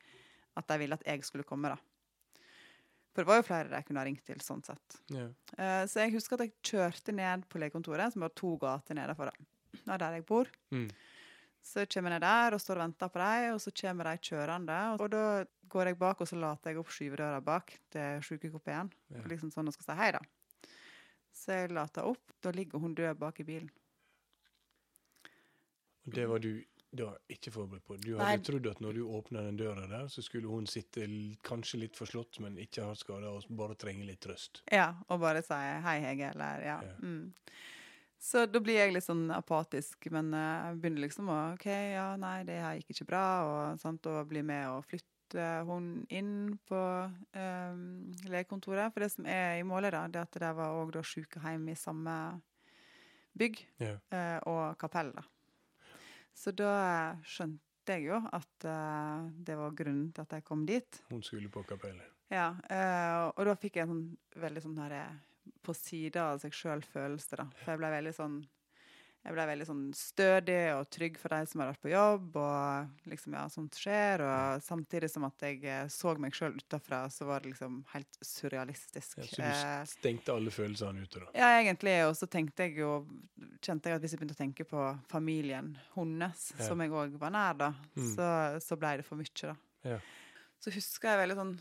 at 0.60 0.68
de 0.70 0.78
ville 0.82 0.98
at 0.98 1.06
jeg 1.06 1.24
skulle 1.26 1.46
komme. 1.48 1.72
da. 1.72 1.78
For 3.10 3.24
det 3.24 3.30
var 3.30 3.40
jo 3.40 3.46
flere 3.48 3.70
de 3.72 3.82
kunne 3.86 4.02
ha 4.02 4.06
ringt 4.06 4.22
til, 4.26 4.40
sånn 4.44 4.62
sett. 4.64 4.98
Yeah. 5.10 5.30
Uh, 5.56 5.84
så 5.90 6.04
jeg 6.04 6.14
husker 6.14 6.38
at 6.38 6.46
jeg 6.46 6.54
kjørte 6.70 7.14
ned 7.16 7.46
på 7.50 7.58
legekontoret, 7.62 8.14
som 8.14 8.22
var 8.22 8.34
to 8.38 8.54
gater 8.60 8.98
nedenfor. 8.98 9.32
Det 9.74 9.82
er 9.82 10.02
der 10.02 10.18
jeg 10.18 10.26
bor. 10.28 10.50
Mm. 10.74 10.86
Så 11.60 11.84
kommer 11.92 12.14
jeg 12.14 12.22
der 12.24 12.56
og 12.56 12.62
står 12.62 12.78
og 12.78 12.84
venter 12.86 13.10
på 13.12 13.20
dem, 13.20 13.46
og 13.56 13.60
så 13.60 13.72
kommer 13.82 14.08
de 14.08 14.28
kjørende. 14.30 14.78
Og 14.96 15.10
da 15.12 15.24
går 15.74 15.90
jeg 15.90 15.98
bak, 16.00 16.22
og 16.22 16.30
så 16.30 16.38
later 16.40 16.72
jeg 16.72 16.80
opp 16.80 16.94
skyvedøra 16.94 17.42
bak 17.44 17.74
til 17.92 18.22
sjukekupeen. 18.26 18.92
Yeah. 19.10 19.26
Liksom 19.34 19.52
sånn 19.54 19.68
og 19.68 19.76
skal 19.76 19.90
si 19.90 19.98
hei, 20.00 20.12
da. 20.16 20.22
Så 21.36 21.58
jeg 21.58 21.74
later 21.74 22.08
opp. 22.10 22.36
Da 22.40 22.54
ligger 22.54 22.80
hun 22.82 22.94
død 22.96 23.18
bak 23.20 23.42
i 23.42 23.46
bilen. 23.48 23.70
Og 26.06 26.14
det 26.16 26.30
var 26.30 26.40
du 26.42 26.54
da 26.92 27.12
ikke 27.30 27.52
forberedt 27.54 27.84
på. 27.86 27.96
Du 28.02 28.12
Nei. 28.16 28.32
hadde 28.32 28.46
trodd 28.48 28.66
at 28.70 28.80
når 28.82 28.96
du 28.98 29.02
åpna 29.06 29.44
den 29.46 29.58
døra 29.60 29.86
der, 29.90 30.08
så 30.10 30.22
skulle 30.26 30.50
hun 30.50 30.66
sitte 30.66 31.06
kanskje 31.46 31.84
litt 31.84 31.98
forslått, 31.98 32.40
men 32.42 32.58
ikke 32.58 32.82
hardt 32.86 33.02
skada, 33.04 33.30
og 33.30 33.46
bare 33.54 33.76
trenge 33.78 34.06
litt 34.08 34.20
trøst. 34.24 34.62
Ja, 34.72 34.92
og 35.08 35.20
bare 35.22 35.42
si 35.46 35.54
hei, 35.54 35.98
Hege, 36.08 36.32
eller 36.34 36.64
ja. 36.66 36.80
Ja. 36.88 36.96
Mm. 36.98 37.30
Så 38.20 38.42
da 38.50 38.60
blir 38.60 38.76
jeg 38.76 38.92
litt 38.92 39.06
sånn 39.06 39.30
apatisk, 39.32 40.10
men 40.12 40.34
eh, 40.36 40.66
jeg 40.66 40.80
begynner 40.82 41.06
liksom 41.06 41.30
å 41.32 41.38
OK, 41.54 41.64
ja, 41.70 42.10
nei, 42.20 42.42
det 42.44 42.58
her 42.60 42.76
gikk 42.80 42.92
ikke 42.96 43.08
bra, 43.14 43.24
og, 43.46 43.80
sant, 43.80 44.04
og 44.10 44.28
bli 44.28 44.42
med 44.44 44.66
og 44.74 44.84
flytte 44.90 45.46
hun 45.64 45.88
inn 46.10 46.34
på 46.66 46.82
um, 47.38 47.82
legekontoret. 48.28 48.90
For 48.92 49.06
det 49.06 49.12
som 49.14 49.28
er 49.30 49.60
i 49.60 49.64
målet, 49.64 49.94
da, 49.94 50.02
det 50.10 50.20
er 50.20 50.26
at 50.28 50.40
det 50.42 50.52
var 50.58 50.74
òg 50.82 50.98
sykehjem 51.06 51.68
i 51.70 51.78
samme 51.78 52.16
bygg, 53.40 53.62
Ja. 53.80 53.94
eh, 54.10 54.38
og 54.50 54.76
kapell, 54.82 55.14
da. 55.16 55.24
Så 56.40 56.54
da 56.56 56.70
eh, 56.80 57.26
skjønte 57.28 57.96
jeg 57.96 58.06
jo 58.06 58.20
at 58.32 58.66
uh, 58.68 59.26
det 59.44 59.56
var 59.58 59.74
grunnen 59.76 60.12
til 60.14 60.22
at 60.22 60.36
jeg 60.36 60.44
kom 60.46 60.62
dit. 60.68 61.00
Hun 61.10 61.24
skulle 61.26 61.50
på 61.52 61.64
kapellet. 61.68 62.06
Ja, 62.30 62.52
uh, 62.70 63.32
og 63.34 63.48
da 63.48 63.56
fikk 63.58 63.80
jeg 63.80 63.88
en 63.88 63.92
sånn 63.92 64.40
veldig 64.44 64.62
sånn 64.62 64.78
her 64.78 64.94
på 65.66 65.74
sida 65.74 66.30
av 66.30 66.40
seg 66.42 66.54
sjøl-følelse, 66.54 67.40
da. 67.40 67.48
For 67.58 67.74
jeg 67.74 67.80
ble 67.82 67.90
veldig 67.96 68.14
sånn 68.16 68.38
jeg 69.24 69.34
ble 69.36 69.44
veldig 69.50 69.66
sånn 69.68 69.82
stødig 69.94 70.58
og 70.78 70.86
trygg 70.90 71.18
for 71.20 71.28
de 71.34 71.40
som 71.46 71.60
har 71.60 71.68
vært 71.74 71.82
på 71.84 71.90
jobb. 71.92 72.36
Og 72.40 73.08
liksom, 73.12 73.34
ja, 73.36 73.42
sånt 73.52 73.76
skjer. 73.76 74.22
Og 74.24 74.62
samtidig 74.64 75.10
som 75.12 75.26
at 75.28 75.44
jeg 75.44 75.58
eh, 75.68 75.88
så 75.92 76.14
meg 76.18 76.32
sjøl 76.32 76.56
utafra, 76.56 77.02
så 77.12 77.26
var 77.28 77.40
det 77.44 77.52
liksom 77.52 77.82
helt 77.92 78.18
surrealistisk. 78.24 79.18
Ja, 79.18 79.26
så 79.28 79.42
Eh, 79.42 79.80
du 79.84 79.90
stengte 79.92 80.32
alle 80.32 80.50
følelsene 80.50 81.02
ute, 81.04 81.20
da? 81.20 81.30
ja, 81.34 81.50
egentlig. 81.60 81.96
Og 82.08 82.14
så 82.16 82.26
tenkte 82.30 82.64
jeg 82.68 82.78
jo 82.80 83.06
Kjente 83.60 83.90
jeg 83.90 83.96
at 83.98 84.00
hvis 84.02 84.12
jeg 84.14 84.20
begynte 84.20 84.36
å 84.38 84.40
tenke 84.40 84.64
på 84.64 84.80
familien 85.10 85.74
hennes, 85.94 86.52
Ja. 86.58 86.64
som 86.68 86.80
jeg 86.80 86.90
òg 86.90 87.18
var 87.20 87.30
nær, 87.30 87.54
da, 87.58 87.74
Mm. 87.96 88.14
så, 88.16 88.60
så 88.60 88.76
ble 88.78 88.96
det 88.96 89.04
for 89.04 89.16
mye, 89.16 89.28
da. 89.42 89.54
Ja. 89.84 89.98
Så 90.60 90.72
husker 90.72 91.08
jeg 91.12 91.28
veldig 91.28 91.36
sånn 91.36 91.58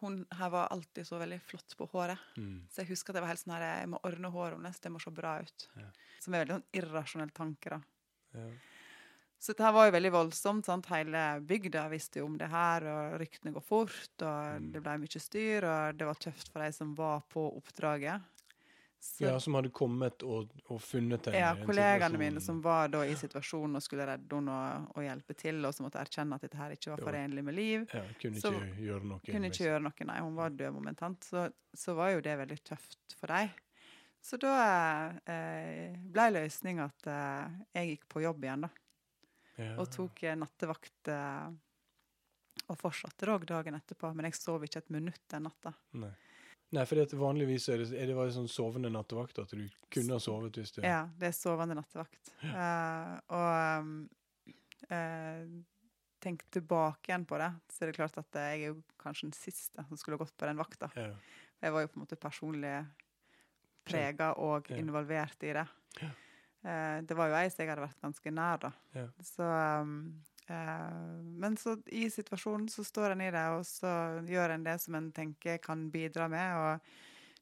Hun 0.00 0.24
her 0.32 0.48
var 0.50 0.68
alltid 0.72 1.04
så 1.06 1.18
veldig 1.20 1.40
flott 1.42 1.74
på 1.76 1.86
håret. 1.92 2.18
Mm. 2.38 2.62
Så 2.72 2.76
jeg 2.82 2.88
husker 2.88 3.10
at 3.12 3.16
jeg 3.16 3.22
var 3.22 3.28
helt 3.28 3.40
sånn 3.44 3.52
her 3.54 3.80
Jeg 3.82 3.88
må 3.92 3.98
ordne 4.02 4.30
håret 4.32 4.56
hennes, 4.56 4.80
det 4.80 4.90
må 4.90 4.98
se 5.02 5.10
bra 5.10 5.38
ut. 5.44 5.68
Ja. 5.76 5.90
Som 6.24 6.34
er 6.38 6.44
veldig 6.44 6.56
sånn 6.58 6.80
irrasjonelle 6.80 7.36
tanker, 7.36 7.76
da. 7.78 7.80
Ja. 8.40 8.48
Så 9.44 9.52
dette 9.52 9.64
her 9.66 9.74
var 9.76 9.88
jo 9.90 9.92
veldig 9.98 10.10
voldsomt. 10.14 10.64
sant? 10.64 10.86
Hele 10.88 11.22
bygda 11.44 11.82
visste 11.92 12.22
jo 12.22 12.28
om 12.30 12.38
det 12.40 12.48
her, 12.48 12.86
og 12.88 13.18
ryktene 13.20 13.52
går 13.52 13.62
fort, 13.66 14.22
og 14.24 14.60
Mm. 14.62 14.70
det 14.72 14.80
ble 14.86 14.94
mye 15.02 15.20
styr, 15.20 15.66
og 15.68 15.98
det 15.98 16.06
var 16.08 16.14
tøft 16.16 16.48
for 16.52 16.64
de 16.64 16.70
som 16.72 16.94
var 16.96 17.20
på 17.28 17.42
oppdraget. 17.58 18.22
Så, 19.04 19.20
ja, 19.26 19.34
som 19.38 19.52
hadde 19.58 19.68
kommet 19.68 20.22
og, 20.24 20.48
og 20.72 20.78
funnet 20.80 21.26
henne. 21.28 21.36
ja, 21.36 21.50
kollegaene 21.66 22.16
mine 22.16 22.40
som 22.40 22.62
var 22.64 22.88
da 22.88 23.02
i 23.04 23.12
situasjonen 23.20 23.76
og 23.76 23.82
skulle 23.84 24.06
redde 24.08 24.32
henne 24.38 24.48
og, 24.48 24.86
og 24.96 25.02
hjelpe 25.04 25.36
til, 25.36 25.58
og 25.68 25.74
som 25.76 25.84
måtte 25.84 26.00
erkjenne 26.00 26.38
at 26.38 26.40
dette 26.46 26.56
her 26.56 26.72
ikke 26.72 26.94
var 26.94 27.02
forenlig 27.04 27.44
med 27.44 27.54
liv, 27.54 27.84
ja, 27.92 28.00
Kunne 28.22 28.40
så 28.40 28.48
ikke 28.54 28.80
gjøre 28.86 29.04
noe. 29.10 29.20
kunne 29.28 29.50
ikke 29.52 29.66
gjøre 29.68 29.82
noe. 29.84 30.06
Nei, 30.08 30.20
hun 30.24 30.34
var 30.40 30.48
død 30.56 30.72
momentant. 30.72 31.20
Så, 31.28 31.44
så 31.76 31.94
var 31.94 32.14
jo 32.16 32.22
det 32.24 32.38
veldig 32.38 32.58
tøft 32.64 33.18
for 33.20 33.26
dem. 33.26 33.50
Så 34.24 34.38
da 34.40 34.54
eh, 35.28 35.92
ble 35.92 36.30
løsninga 36.32 36.88
at 36.88 37.08
eh, 37.12 37.56
jeg 37.76 37.90
gikk 37.90 38.06
på 38.14 38.22
jobb 38.24 38.46
igjen, 38.46 38.64
da. 38.64 38.70
ja. 39.60 39.74
Og 39.82 39.90
tok 39.92 40.22
eh, 40.24 40.38
nattevakt. 40.40 41.10
Eh, 41.12 41.50
og 42.64 42.78
fortsatte 42.80 43.28
òg 43.28 43.44
dagen 43.48 43.76
etterpå, 43.76 44.14
men 44.16 44.30
jeg 44.30 44.38
sov 44.38 44.62
ikke 44.64 44.80
et 44.80 44.94
minutt 44.94 45.20
den 45.28 45.44
natta. 45.44 45.74
Nei. 46.00 46.14
Nei, 46.74 46.82
for 46.88 47.12
vanligvis 47.20 47.68
er 47.70 47.82
det, 47.82 47.90
er 48.00 48.08
det 48.08 48.30
sånn 48.34 48.48
sovende 48.50 48.90
nattevakt 48.90 49.38
at 49.42 49.52
du 49.54 49.62
kunne 49.92 50.16
ha 50.16 50.22
sovet 50.22 50.56
hvis 50.58 50.72
det 50.74 50.88
Ja, 50.88 51.04
det 51.20 51.28
er 51.28 51.36
sovende 51.36 51.76
nattevakt. 51.78 52.32
Eh, 52.48 53.12
og 53.36 53.84
um, 53.84 53.92
eh, 54.88 55.44
tenk 56.24 56.46
tilbake 56.54 57.12
igjen 57.12 57.28
på 57.28 57.38
det, 57.38 57.52
så 57.70 57.84
er 57.84 57.92
det 57.92 57.98
klart 58.00 58.18
at 58.18 58.40
jeg 58.40 58.64
er 58.64 58.72
jo 58.72 58.80
kanskje 58.98 59.28
den 59.28 59.36
siste 59.36 59.84
som 59.86 60.00
skulle 60.00 60.18
gått 60.18 60.34
på 60.40 60.48
den 60.48 60.58
vakta. 60.58 60.88
Ja. 60.98 61.12
Jeg 61.62 61.76
var 61.76 61.84
jo 61.84 61.92
på 61.92 62.00
en 62.00 62.06
måte 62.06 62.18
personlig 62.20 62.74
prega 63.84 64.32
og 64.42 64.70
involvert 64.74 65.46
i 65.46 65.54
det. 65.56 65.66
Eh, 66.02 66.98
det 67.04 67.16
var 67.16 67.30
jo 67.30 67.38
ei 67.38 67.48
som 67.52 67.64
jeg 67.64 67.72
hadde 67.72 67.86
vært 67.86 68.04
ganske 68.04 68.34
nær, 68.34 68.60
da. 68.62 68.70
Ja. 68.96 69.06
Så, 69.22 69.48
eh, 70.48 71.16
men 71.44 71.58
så 71.60 71.76
i 71.92 72.06
situasjonen 72.12 72.68
så 72.72 72.84
står 72.86 73.14
en 73.14 73.24
i 73.26 73.32
det, 73.34 73.48
og 73.58 73.66
så 73.68 73.90
gjør 74.28 74.56
en 74.56 74.64
det 74.64 74.78
som 74.80 74.96
en 74.96 75.10
tenker 75.12 75.60
kan 75.64 75.90
bidra 75.92 76.28
med. 76.32 76.56
og 76.56 76.94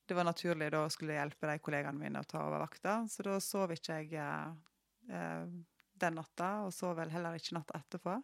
det 0.06 0.16
var 0.16 0.26
naturlig 0.26 0.70
da 0.74 0.82
å 0.84 0.90
skulle 0.92 1.16
hjelpe 1.16 1.48
de 1.48 1.60
kollegaene 1.62 2.00
mine 2.00 2.20
å 2.20 2.28
ta 2.28 2.42
over 2.44 2.60
vakta, 2.64 3.02
så 3.08 3.24
da 3.26 3.38
sov 3.40 3.72
ikke 3.74 4.00
jeg 4.00 4.18
eh, 4.20 4.48
eh, 5.14 5.44
den 6.02 6.18
natta, 6.18 6.50
og 6.66 6.74
sov 6.74 6.96
vel 6.98 7.12
heller 7.14 7.38
ikke 7.38 7.56
natta 7.56 7.78
etterpå. 7.78 8.18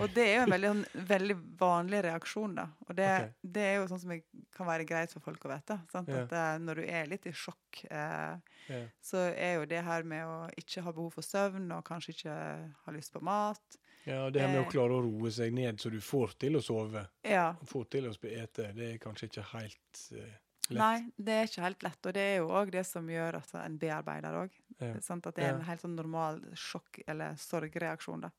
Og 0.00 0.10
det 0.14 0.24
er 0.24 0.34
jo 0.36 0.42
en 0.46 0.54
veldig, 0.54 0.70
en 0.70 0.84
veldig 1.12 1.36
vanlig 1.60 2.02
reaksjon, 2.06 2.56
da. 2.58 2.66
Og 2.88 2.96
det, 2.98 3.10
okay. 3.10 3.32
det 3.56 3.66
er 3.68 3.74
jo 3.76 3.86
sånn 3.90 4.02
som 4.02 4.14
det 4.14 4.20
kan 4.56 4.68
være 4.68 4.88
greit 4.88 5.14
for 5.14 5.24
folk 5.24 5.46
å 5.46 5.52
vite. 5.52 5.78
Sant? 5.92 6.10
Ja. 6.12 6.24
At 6.24 6.34
eh, 6.40 6.56
når 6.64 6.80
du 6.80 6.84
er 6.86 7.08
litt 7.10 7.28
i 7.30 7.34
sjokk, 7.36 7.84
eh, 7.90 8.58
ja. 8.70 8.82
så 9.04 9.28
er 9.30 9.58
jo 9.60 9.70
det 9.70 9.84
her 9.86 10.06
med 10.08 10.26
å 10.26 10.36
ikke 10.60 10.84
ha 10.86 10.94
behov 10.94 11.16
for 11.18 11.26
søvn, 11.26 11.70
og 11.76 11.84
kanskje 11.86 12.16
ikke 12.16 12.36
ha 12.84 12.96
lyst 12.96 13.14
på 13.14 13.24
mat 13.24 13.80
ja, 14.04 14.30
det 14.30 14.40
her 14.40 14.48
med 14.52 14.60
Eh. 14.60 14.66
å 14.66 14.70
klare 14.70 14.96
å 14.98 15.02
roe 15.04 15.30
seg 15.32 15.52
ned 15.56 15.80
så 15.80 15.90
du 15.90 16.00
får 16.00 16.36
til 16.38 16.56
å 16.56 16.62
sove, 16.62 17.06
Ja. 17.24 17.54
får 17.64 17.84
til 17.88 18.08
å 18.08 18.14
spise, 18.14 18.72
det 18.76 18.94
er 18.94 18.98
kanskje 18.98 19.30
ikke 19.30 19.44
helt 19.54 20.02
eh, 20.12 20.34
lett. 20.68 20.78
Nei, 20.78 21.10
det 21.16 21.32
er 21.32 21.48
ikke 21.48 21.62
helt 21.64 21.82
lett. 21.82 22.06
Og 22.06 22.12
det 22.12 22.20
er 22.20 22.36
jo 22.36 22.48
òg 22.48 22.70
det 22.70 22.84
som 22.86 23.08
gjør 23.08 23.36
at 23.40 23.54
en 23.54 23.78
bearbeider 23.78 24.36
òg. 24.44 24.50
Ja. 24.80 24.94
At 24.96 25.34
det 25.34 25.44
er 25.44 25.54
en 25.54 25.64
helt 25.64 25.80
sånn 25.80 25.96
normal 25.96 26.40
sjokk- 26.52 27.02
eller 27.06 27.36
sorgreaksjon, 27.36 28.20
da. 28.20 28.30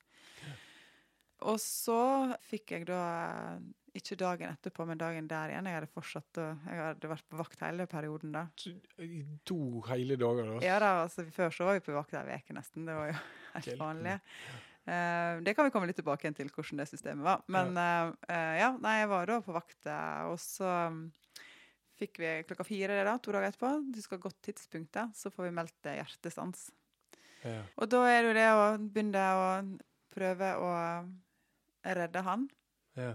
Og 1.45 1.59
så 1.61 2.01
fikk 2.49 2.75
jeg 2.75 2.87
da 2.89 3.01
Ikke 3.95 4.17
dagen 4.19 4.49
etterpå, 4.49 4.85
men 4.89 4.99
dagen 4.99 5.27
der 5.29 5.53
igjen. 5.53 5.69
Jeg 5.69 5.79
hadde 5.79 5.91
fortsatt 5.93 6.39
Jeg 6.41 6.79
hadde 6.81 7.11
vært 7.11 7.27
på 7.29 7.39
vakt 7.39 7.65
hele 7.65 7.87
perioden 7.91 8.35
da. 8.35 8.47
I 8.99 9.23
to 9.47 9.81
hele 9.91 10.17
dager, 10.19 10.55
da? 10.55 10.61
Ja 10.65 10.79
da, 10.83 10.93
altså 11.05 11.27
Før 11.35 11.53
så 11.53 11.69
var 11.69 11.77
vi 11.79 11.85
på 11.85 11.95
vakt 11.95 12.17
ei 12.17 12.39
uke 12.39 12.57
nesten. 12.57 12.87
Det 12.89 12.97
var 12.97 13.11
jo 13.13 13.19
helt 13.55 13.83
vanlig. 13.83 14.17
Eh, 14.85 15.41
det 15.41 15.55
kan 15.57 15.65
vi 15.65 15.73
komme 15.73 15.87
litt 15.89 15.97
tilbake 15.97 16.27
igjen 16.27 16.37
til, 16.37 16.49
hvordan 16.53 16.81
det 16.83 16.89
systemet 16.91 17.25
var. 17.25 17.45
Men 17.51 17.73
eh, 17.81 18.11
uh, 18.29 18.55
ja, 18.59 18.71
nei, 18.81 18.99
jeg 19.01 19.09
var 19.09 19.29
da 19.31 19.39
på 19.41 19.55
vakt, 19.55 19.79
eh, 19.89 20.19
og 20.29 20.37
så 20.41 20.69
um, 20.91 20.99
fikk 21.99 22.19
vi 22.21 22.31
klokka 22.45 22.67
fire 22.67 22.99
da, 23.07 23.15
to 23.17 23.33
dager 23.33 23.49
etterpå. 23.49 23.71
Du 23.95 24.01
skal 24.03 24.21
godt 24.21 24.37
tidspunktet, 24.45 25.15
så 25.17 25.31
får 25.33 25.47
vi 25.47 25.55
meldt 25.57 25.89
eh, 25.89 25.97
hjertestans. 26.01 26.67
Ja. 27.45 27.61
Og 27.81 27.89
da 27.89 28.03
er 28.09 28.21
det 28.21 28.29
jo 28.29 28.37
det 28.37 28.47
å 28.51 28.65
begynne 28.81 29.25
å 29.39 29.47
prøve 30.13 30.51
å 30.61 30.69
redde 31.93 32.21
han. 32.25 32.47
Ja. 32.95 33.13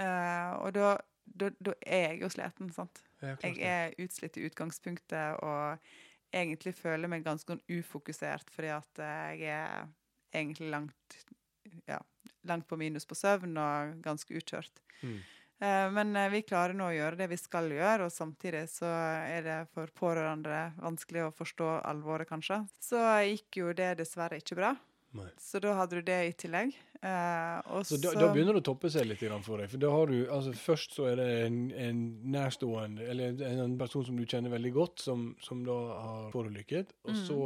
Uh, 0.00 0.52
og 0.64 0.72
da, 0.76 0.92
da, 1.24 1.50
da 1.60 1.74
er 1.84 2.06
jeg 2.08 2.22
jo 2.24 2.30
sliten, 2.32 2.70
sant. 2.74 3.02
Ja, 3.20 3.34
Jeg 3.44 3.58
er 3.60 3.98
utslitt 4.00 4.38
i 4.40 4.46
utgangspunktet 4.48 5.42
og 5.44 5.90
egentlig 6.32 6.72
føler 6.78 7.10
meg 7.10 7.26
ganske 7.26 7.52
sånn 7.52 7.80
ufokusert, 7.80 8.48
fordi 8.54 8.70
at 8.72 9.00
eh, 9.02 9.32
jeg 9.42 9.56
er 9.58 9.88
egentlig 10.32 10.70
langt, 10.70 11.16
ja, 11.90 11.98
langt 12.48 12.68
på 12.70 12.78
minus 12.80 13.04
på 13.10 13.18
søvn 13.18 13.58
og 13.60 13.98
ganske 14.04 14.38
utkjørt. 14.38 14.80
Mm. 15.02 15.18
Uh, 15.60 15.88
Men 15.92 16.16
vi 16.32 16.40
klarer 16.48 16.72
nå 16.72 16.86
å 16.88 16.94
gjøre 16.94 17.18
det 17.18 17.26
vi 17.34 17.36
skal 17.36 17.68
gjøre, 17.74 18.06
og 18.06 18.14
samtidig 18.14 18.62
så 18.72 18.88
er 18.88 19.44
det 19.44 19.58
for 19.74 19.92
pårørende 19.92 20.70
vanskelig 20.80 21.26
å 21.26 21.34
forstå 21.36 21.74
alvoret, 21.90 22.30
kanskje. 22.30 22.62
Så 22.80 23.02
gikk 23.26 23.60
jo 23.60 23.74
det 23.76 23.98
dessverre 24.00 24.40
ikke 24.40 24.56
bra. 24.62 24.72
Nei. 25.12 25.26
Så 25.42 25.58
da 25.58 25.72
hadde 25.74 25.98
du 25.98 26.02
det 26.06 26.18
i 26.28 26.32
tillegg. 26.38 26.74
Eh, 27.02 27.82
Så 27.82 27.96
da, 27.98 28.12
da 28.14 28.28
begynner 28.32 28.54
det 28.54 28.60
å 28.62 28.66
toppe 28.68 28.90
seg 28.92 29.08
litt 29.08 29.22
for 29.42 29.58
deg. 29.58 29.70
For 29.72 29.78
da 29.82 29.90
har 29.90 30.06
du, 30.06 30.18
altså 30.30 30.52
Først 30.54 30.92
så 30.94 31.08
er 31.10 31.16
det 31.18 31.28
en, 31.46 31.56
en 31.72 32.02
nærstående, 32.30 33.08
eller 33.10 33.32
en, 33.42 33.58
en 33.64 33.78
person 33.80 34.04
som 34.06 34.16
du 34.20 34.22
kjenner 34.26 34.52
veldig 34.54 34.72
godt, 34.76 35.00
som, 35.02 35.34
som 35.42 35.64
da 35.66 35.78
har 35.96 36.30
forulykket. 36.34 36.92
Og 37.08 37.10
Mm. 37.16 37.24
så 37.26 37.40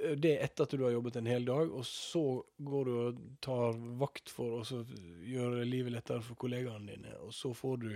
eh, 0.00 0.14
Det 0.20 0.34
er 0.34 0.44
etter 0.44 0.64
at 0.66 0.76
du 0.76 0.84
har 0.84 0.92
jobbet 0.92 1.16
en 1.16 1.26
hel 1.32 1.44
dag, 1.48 1.72
og 1.72 1.86
så 1.88 2.42
går 2.60 2.84
du 2.84 2.92
og 3.06 3.22
tar 3.40 3.72
vakt 4.02 4.28
for 4.28 4.60
å 4.60 4.84
gjøre 5.24 5.64
livet 5.64 5.92
lettere 5.96 6.20
for 6.22 6.34
kollegaene 6.36 6.86
dine. 6.92 7.16
Og 7.24 7.32
så 7.32 7.54
får 7.56 7.80
du 7.80 7.90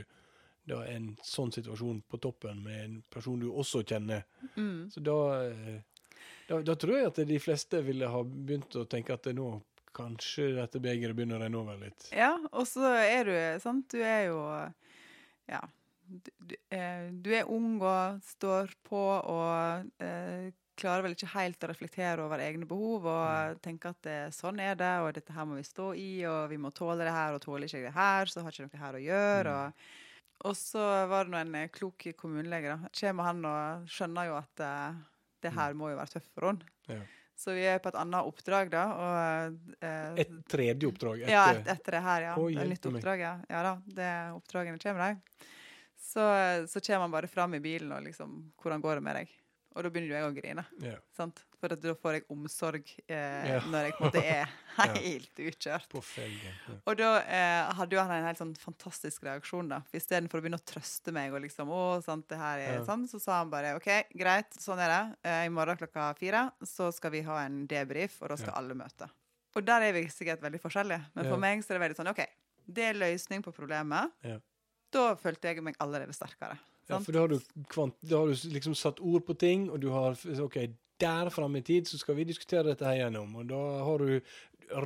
da 0.71 0.81
en 0.87 1.17
sånn 1.25 1.51
situasjon 1.53 2.03
på 2.09 2.19
toppen 2.23 2.63
med 2.63 2.85
en 2.85 2.97
person 3.11 3.39
du 3.41 3.51
også 3.51 3.83
kjenner. 3.85 4.25
mm. 4.57 4.89
Så 4.95 5.01
da, 5.05 5.19
eh, 5.51 5.81
da, 6.49 6.61
da 6.67 6.77
tror 6.79 6.97
jeg 6.97 7.11
at 7.11 7.21
de 7.29 7.41
fleste 7.43 7.83
ville 7.87 8.09
ha 8.11 8.23
begynt 8.25 8.77
å 8.79 8.87
tenke 8.91 9.15
at 9.15 9.29
det 9.29 9.37
nå 9.39 9.53
kanskje 9.97 10.53
dette 10.57 10.81
begeret 10.83 11.17
begynner 11.19 11.41
å 11.41 11.45
renne 11.45 11.61
over 11.61 11.79
litt. 11.83 12.09
Ja, 12.15 12.33
og 12.53 12.67
så 12.71 12.93
er 12.95 13.29
du 13.29 13.37
sant, 13.63 13.91
du 13.93 14.01
er 14.03 14.31
jo 14.31 14.41
Ja. 15.51 15.65
Du, 16.11 16.31
du, 16.43 16.57
eh, 16.75 17.07
du 17.15 17.29
er 17.31 17.47
ung 17.47 17.77
og 17.87 18.19
står 18.27 18.73
på 18.83 18.99
og 18.99 20.03
eh, 20.03 20.49
klarer 20.81 21.05
vel 21.05 21.15
ikke 21.15 21.33
helt 21.35 21.65
å 21.65 21.71
reflektere 21.71 22.25
over 22.25 22.43
egne 22.43 22.69
behov 22.69 23.09
og 23.11 23.61
tenke 23.65 23.93
at 23.93 24.01
det, 24.07 24.19
sånn 24.35 24.61
er 24.65 24.79
det, 24.79 24.93
og 25.05 25.13
dette 25.17 25.35
her 25.37 25.49
må 25.49 25.59
vi 25.59 25.67
stå 25.67 25.91
i, 25.99 26.11
og 26.29 26.49
vi 26.53 26.59
må 26.61 26.73
tåle 26.75 27.05
det 27.07 27.15
her, 27.15 27.37
og 27.37 27.45
tåler 27.45 27.69
ikke 27.69 27.83
jeg 27.83 27.89
det 27.91 27.97
her, 27.97 28.33
så 28.33 28.45
har 28.45 28.55
ikke 28.55 28.67
noe 28.69 28.83
her 28.85 28.99
å 28.99 29.05
gjøre. 29.05 29.57
Og, 29.57 29.93
og 30.51 30.59
så 30.59 30.85
var 31.11 31.27
det 31.29 31.35
nå 31.35 31.41
en 31.43 31.59
eh, 31.61 31.71
klok 31.75 32.09
kommunelege, 32.19 32.77
da. 32.77 32.93
Kommer 33.03 33.29
han 33.29 33.47
og 33.51 33.91
skjønner 33.93 34.31
jo 34.31 34.39
at 34.41 34.65
eh, 34.67 35.01
det 35.43 35.55
her 35.57 35.75
må 35.79 35.91
jo 35.93 35.99
være 35.99 36.23
henne. 36.23 36.71
Ja. 36.91 37.01
Så 37.41 37.55
vi 37.57 37.65
er 37.65 37.79
på 37.81 37.89
et 37.89 37.97
annet 37.97 38.29
oppdrag, 38.29 38.69
da. 38.73 38.83
Og, 39.01 39.77
eh, 39.81 40.21
Et 40.27 40.33
tredje 40.51 40.89
oppdrag 40.91 41.23
etter 41.23 41.33
ja, 41.33 41.47
et, 41.55 41.71
etter 41.73 41.97
det 41.97 42.03
her, 42.05 42.27
ja. 42.27 42.35
Å, 42.37 42.49
det 42.53 42.61
er 42.61 42.69
nytt 42.75 42.89
oppdrag, 42.91 43.23
ja. 43.25 43.33
ja 43.49 43.63
da, 43.65 43.73
det 43.97 44.11
oppdragene 44.37 44.83
kommer, 44.83 45.15
de. 45.15 45.47
Så, 46.01 46.25
så 46.69 46.83
kommer 46.85 47.07
han 47.07 47.15
bare 47.15 47.31
fram 47.33 47.55
i 47.57 47.63
bilen 47.65 47.93
og 47.97 48.05
liksom 48.05 48.53
'Hvordan 48.61 48.85
går 48.85 49.01
det 49.01 49.05
med 49.07 49.17
deg?' 49.21 49.40
Og 49.77 49.85
da 49.87 49.91
begynner 49.93 50.11
jo 50.11 50.17
jeg 50.17 50.27
å 50.27 50.35
grine. 50.35 50.63
Yeah. 50.83 50.99
sant? 51.15 51.45
For 51.61 51.71
da 51.71 51.93
får 51.95 52.17
jeg 52.17 52.25
omsorg 52.33 52.89
eh, 53.07 53.15
yeah. 53.15 53.67
når 53.71 53.85
jeg 53.87 53.95
på 53.95 54.03
en 54.03 54.09
måte 54.09 54.23
er 54.27 54.55
helt 54.97 55.43
utkjørt. 55.45 55.87
på 55.93 56.01
felgen. 56.03 56.57
Ja. 56.67 56.77
Og 56.91 56.97
da 56.99 57.11
eh, 57.23 57.71
hadde 57.79 57.95
jo 57.95 58.01
han 58.03 58.11
en 58.17 58.27
helt 58.27 58.41
sånn 58.41 58.55
fantastisk 58.59 59.23
reaksjon. 59.29 59.69
da. 59.71 59.79
For 59.87 60.01
Istedenfor 60.01 60.41
å 60.41 60.45
begynne 60.45 60.59
å 60.59 60.67
trøste 60.73 61.15
meg, 61.15 61.31
og 61.37 61.45
liksom, 61.45 61.71
å, 61.71 61.83
sant, 62.03 62.27
det 62.33 62.41
her 62.41 62.65
er 62.65 62.75
Ja. 62.81 62.85
sånn, 62.89 63.07
så 63.13 63.21
sa 63.23 63.39
han 63.45 63.53
bare 63.53 63.77
OK, 63.79 63.87
greit, 64.19 64.51
sånn 64.59 64.83
er 64.83 64.91
det. 64.95 65.03
Eh, 65.31 65.45
I 65.47 65.55
morgen 65.55 65.79
klokka 65.79 66.09
fire 66.19 66.49
så 66.67 66.91
skal 66.97 67.15
vi 67.15 67.23
ha 67.29 67.39
en 67.45 67.63
debrief, 67.71 68.19
og 68.25 68.33
da 68.35 68.41
skal 68.41 68.55
Ja. 68.55 68.59
alle 68.59 68.75
møte. 68.75 69.07
Og 69.55 69.65
der 69.67 69.83
er 69.89 69.93
vi 69.95 70.03
sikkert 70.11 70.43
veldig 70.43 70.61
forskjellige. 70.63 71.05
Men 71.15 71.27
for 71.31 71.39
meg 71.43 71.63
så 71.63 71.71
er 71.75 71.79
det 71.79 71.85
veldig 71.89 71.99
sånn 72.03 72.11
OK, 72.11 72.21
det 72.71 72.85
er 72.91 72.99
løsning 72.99 73.43
på 73.47 73.55
problemet. 73.55 74.11
Da 74.91 75.15
følte 75.15 75.51
jeg 75.55 75.63
meg 75.63 75.77
allerede 75.83 76.15
sterkere. 76.15 76.59
Ja, 76.91 77.01
for 77.05 77.17
da 77.17 77.25
har, 77.25 77.33
du 77.33 77.65
kvant, 77.73 77.97
da 78.03 78.23
har 78.23 78.31
du 78.31 78.53
liksom 78.55 78.77
satt 78.79 79.01
ord 79.01 79.27
på 79.27 79.37
ting, 79.39 79.69
og 79.71 79.81
du 79.83 79.91
har 79.95 80.19
OK, 80.45 80.61
der 81.01 81.33
framme 81.33 81.63
i 81.63 81.65
tid 81.65 81.89
så 81.89 81.99
skal 82.01 82.19
vi 82.19 82.29
diskutere 82.29 82.67
dette 82.73 82.87
her 82.87 83.05
gjennom. 83.05 83.33
Og 83.41 83.49
da 83.49 83.61
har 83.87 84.05
du 84.05 84.21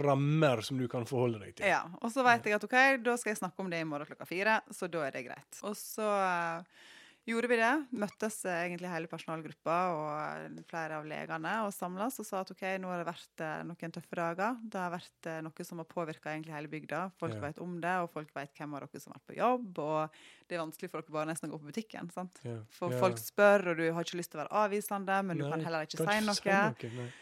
rammer 0.04 0.62
som 0.64 0.78
du 0.80 0.86
kan 0.88 1.06
forholde 1.08 1.40
deg 1.42 1.56
til. 1.58 1.68
Ja, 1.68 1.82
og 2.00 2.12
så 2.12 2.24
vet 2.24 2.46
jeg 2.46 2.56
at 2.56 2.66
OK, 2.66 2.76
da 3.04 3.16
skal 3.20 3.34
jeg 3.34 3.40
snakke 3.42 3.64
om 3.64 3.70
det 3.72 3.82
i 3.82 3.88
morgen 3.88 4.08
klokka 4.08 4.28
fire, 4.28 4.60
så 4.72 4.88
da 4.88 5.04
er 5.06 5.16
det 5.16 5.26
greit. 5.26 5.60
Og 5.66 5.76
så 5.76 6.06
eh, 6.08 6.84
gjorde 7.26 7.48
vi 7.48 7.56
det. 7.56 7.72
Møttes 7.96 8.36
eh, 8.44 8.58
egentlig 8.66 8.90
hele 8.92 9.08
personalgruppa 9.10 9.76
og 9.94 10.08
eh, 10.44 10.62
flere 10.68 10.98
av 11.00 11.06
legene 11.08 11.54
og 11.64 11.72
samles 11.74 12.18
og 12.20 12.26
sa 12.28 12.42
at 12.44 12.52
OK, 12.54 12.62
nå 12.82 12.90
har 12.92 13.00
det 13.02 13.08
vært 13.08 13.44
eh, 13.46 13.62
noen 13.68 13.94
tøffe 13.96 14.18
dager. 14.20 14.58
Det 14.62 14.80
har 14.82 14.92
vært 14.92 15.30
noe 15.46 15.66
som 15.68 15.80
har 15.82 15.88
påvirka 15.90 16.32
egentlig 16.34 16.54
hele 16.56 16.72
bygda. 16.72 17.02
Folk 17.20 17.34
Ja. 17.34 17.40
vet 17.46 17.58
om 17.64 17.80
det, 17.80 17.94
og 18.04 18.10
folk 18.12 18.30
vet 18.36 18.54
hvem 18.58 18.74
av 18.76 18.84
dere 18.86 19.00
som 19.00 19.12
har 19.14 19.20
vært 19.20 19.30
på 19.32 19.38
jobb. 19.40 19.78
Og 19.78 20.18
det 20.48 20.56
er 20.58 20.64
vanskelig 20.64 20.90
for 20.92 21.00
dere 21.02 21.16
bare 21.18 21.30
nesten 21.32 21.50
å 21.50 21.54
gå 21.56 21.62
på 21.64 21.72
butikken. 21.72 22.10
sant? 22.12 22.40
Ja. 22.44 22.58
For 22.70 22.92
Ja. 22.92 23.00
folk 23.00 23.16
spør, 23.18 23.70
og 23.72 23.76
du 23.80 23.92
har 23.92 24.02
ikke 24.04 24.20
lyst 24.20 24.30
til 24.34 24.40
å 24.40 24.44
være 24.44 24.56
avvisende, 24.64 25.24
men 25.24 25.38
du 25.38 25.44
Nei, 25.44 25.50
kan 25.50 25.64
heller 25.64 25.86
ikke 25.86 25.98
si 25.98 26.20
noe. 26.20 26.74
nei. 26.94 27.12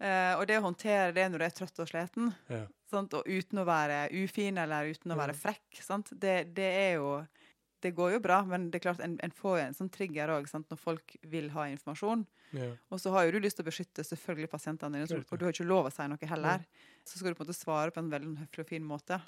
Eh, 0.00 0.34
og 0.38 0.46
det 0.46 0.58
å 0.60 0.62
håndtere 0.62 1.12
det 1.12 1.24
når 1.32 1.38
du 1.42 1.44
er 1.44 1.54
trøtt 1.58 1.78
og 1.82 1.88
sliten, 1.90 2.34
Ja. 2.48 2.66
og 2.92 3.26
uten 3.26 3.58
å 3.58 3.64
være 3.66 4.08
ufin 4.14 4.56
eller 4.56 4.86
uten 4.94 5.10
å 5.10 5.16
være 5.18 5.34
frekk? 5.34 6.14
Det, 6.14 6.54
det 6.54 6.62
er 6.62 6.94
jo 6.94 7.26
Det 7.84 7.92
går 7.94 8.16
jo 8.16 8.20
bra, 8.22 8.40
men 8.48 8.68
det 8.72 8.80
er 8.80 8.86
klart 8.88 9.02
en, 9.04 9.16
en 9.22 9.34
får 9.34 9.60
en 9.62 9.76
sånn 9.76 9.90
trigger 9.94 10.32
òg 10.34 10.48
når 10.54 10.80
folk 10.80 11.16
vil 11.30 11.50
ha 11.54 11.68
informasjon. 11.70 12.24
Ja. 12.56 12.70
Og 12.90 13.02
så 13.02 13.12
har 13.14 13.26
jo 13.26 13.36
du 13.36 13.44
lyst 13.44 13.58
til 13.60 13.66
å 13.66 13.68
beskytte 13.68 14.04
selvfølgelig 14.06 14.50
pasientene 14.50 15.02
dine, 15.02 15.20
og 15.20 15.38
du 15.38 15.44
har 15.46 15.54
ikke 15.54 15.68
lov 15.68 15.90
å 15.90 15.92
si 15.92 16.06
noe 16.08 16.30
heller. 16.30 16.64
Så 17.06 17.20
skal 17.20 17.32
du 17.32 17.38
på 17.38 17.44
en 17.44 17.48
måte 17.48 17.58
svare 17.58 17.94
på 17.94 18.02
en 18.02 18.10
veldig 18.12 18.34
høflig 18.40 18.64
og 18.64 18.72
fin 18.72 18.88
måte. 18.88 19.20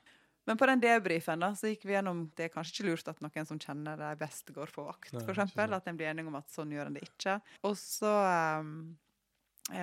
Men 0.49 0.59
på 0.59 0.67
den 0.67 0.81
debrifen 0.83 1.43
da, 1.45 1.53
så 1.55 1.69
gikk 1.71 1.85
vi 1.87 1.93
gjennom 1.95 2.25
Det 2.35 2.49
er 2.49 2.55
kanskje 2.55 2.79
ikke 2.79 2.89
lurt 2.89 3.11
at 3.13 3.21
noen 3.23 3.47
som 3.47 3.61
kjenner 3.61 4.01
deg 4.01 4.19
best, 4.19 4.49
går 4.57 4.73
på 4.75 4.87
vakt, 4.87 5.13
for 5.13 5.35
eksempel. 5.35 5.77
At 5.77 5.87
en 5.87 6.01
blir 6.01 6.11
enige 6.11 6.33
om 6.33 6.41
at 6.41 6.51
sånn 6.51 6.73
gjør 6.75 6.91
en 6.91 6.97
det 6.97 7.05
ikke. 7.07 7.37
Og 7.69 7.77
så 7.79 8.11
um, 8.59 8.73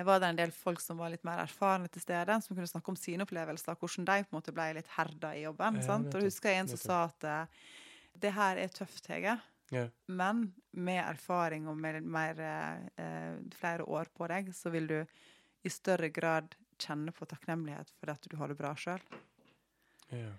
var 0.04 0.20
det 0.20 0.32
en 0.32 0.40
del 0.42 0.52
folk 0.52 0.82
som 0.82 1.00
var 1.00 1.14
litt 1.14 1.24
mer 1.24 1.40
erfarne 1.44 1.88
til 1.92 2.02
stede, 2.02 2.40
som 2.44 2.56
kunne 2.56 2.68
snakke 2.68 2.92
om 2.92 2.98
sine 2.98 3.24
opplevelser, 3.24 3.78
hvordan 3.78 4.08
de 4.10 4.18
på 4.24 4.34
en 4.34 4.40
måte 4.40 4.56
ble 4.56 4.72
litt 4.80 4.90
herda 4.98 5.32
i 5.38 5.44
jobben. 5.46 5.78
Ja, 5.80 5.86
sant? 5.92 6.10
Og 6.12 6.26
husker 6.26 6.52
jeg 6.52 6.64
en 6.64 6.72
som 6.74 6.82
sa 6.82 7.04
at 7.06 7.28
eh, 7.28 7.62
det 8.20 8.34
her 8.36 8.60
er 8.60 8.72
tøft, 8.74 9.06
Hege. 9.10 9.38
Yeah. 9.72 9.90
Men 10.06 10.46
med 10.72 11.02
erfaring 11.02 11.68
og 11.68 11.76
med 11.76 12.02
mer, 12.02 12.40
eh, 12.96 13.36
flere 13.58 13.84
år 13.84 14.08
på 14.14 14.28
deg, 14.30 14.54
så 14.56 14.72
vil 14.72 14.88
du 14.88 14.98
i 15.62 15.70
større 15.72 16.08
grad 16.08 16.54
kjenne 16.78 17.12
på 17.12 17.26
takknemlighet 17.28 17.90
for 17.98 18.14
at 18.14 18.28
du 18.30 18.36
har 18.40 18.48
det 18.48 18.56
bra 18.58 18.72
sjøl. 18.78 19.02
Yeah. 20.12 20.36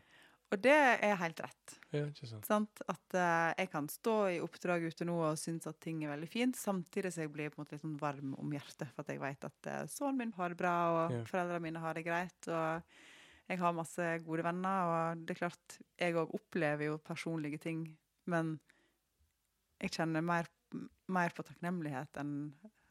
Og 0.49 0.57
det 0.63 0.73
er 0.73 1.19
helt 1.21 1.41
rett. 1.45 1.75
ja, 1.93 2.07
ikke 2.07 2.25
sant. 2.25 2.47
Sant? 2.47 2.81
At 2.89 3.17
eh, 3.17 3.51
jeg 3.61 3.69
kan 3.69 3.89
stå 3.91 4.15
i 4.33 4.39
oppdrag 4.41 4.87
ute 4.89 5.05
nå 5.05 5.19
og 5.27 5.37
synes 5.37 5.69
at 5.69 5.77
ting 5.83 6.01
er 6.03 6.15
veldig 6.15 6.29
fint, 6.31 6.57
samtidig 6.57 7.11
som 7.13 7.27
jeg 7.27 7.33
blir 7.35 7.53
på 7.53 7.59
en 7.59 7.65
måte 7.67 7.77
litt 7.77 7.85
sånn 7.85 7.99
varm 8.01 8.33
om 8.33 8.55
hjertet, 8.55 8.89
for 8.95 9.05
at 9.05 9.13
jeg 9.13 9.21
vet 9.21 9.45
at 9.45 9.69
uh, 9.69 9.83
sønnen 9.91 10.23
min 10.23 10.33
har 10.39 10.49
det 10.49 10.57
bra, 10.57 10.75
og 10.95 11.13
yeah. 11.13 11.27
foreldrene 11.29 11.65
mine 11.67 11.83
har 11.83 11.99
det 11.99 12.05
greit. 12.07 12.49
og 12.49 12.97
jeg 13.49 13.57
har 13.57 13.73
masse 13.73 14.07
gode 14.25 14.45
venner, 14.45 14.89
og 14.89 15.21
det 15.25 15.33
er 15.33 15.41
klart, 15.41 15.77
jeg 15.97 16.17
òg 16.21 16.35
opplever 16.37 16.91
jo 16.91 16.97
personlige 17.01 17.61
ting, 17.63 17.85
men 18.29 18.57
jeg 19.79 19.95
kjenner 19.95 20.25
mer, 20.25 20.49
mer 21.09 21.33
på 21.33 21.45
takknemlighet 21.47 22.19
enn 22.21 22.35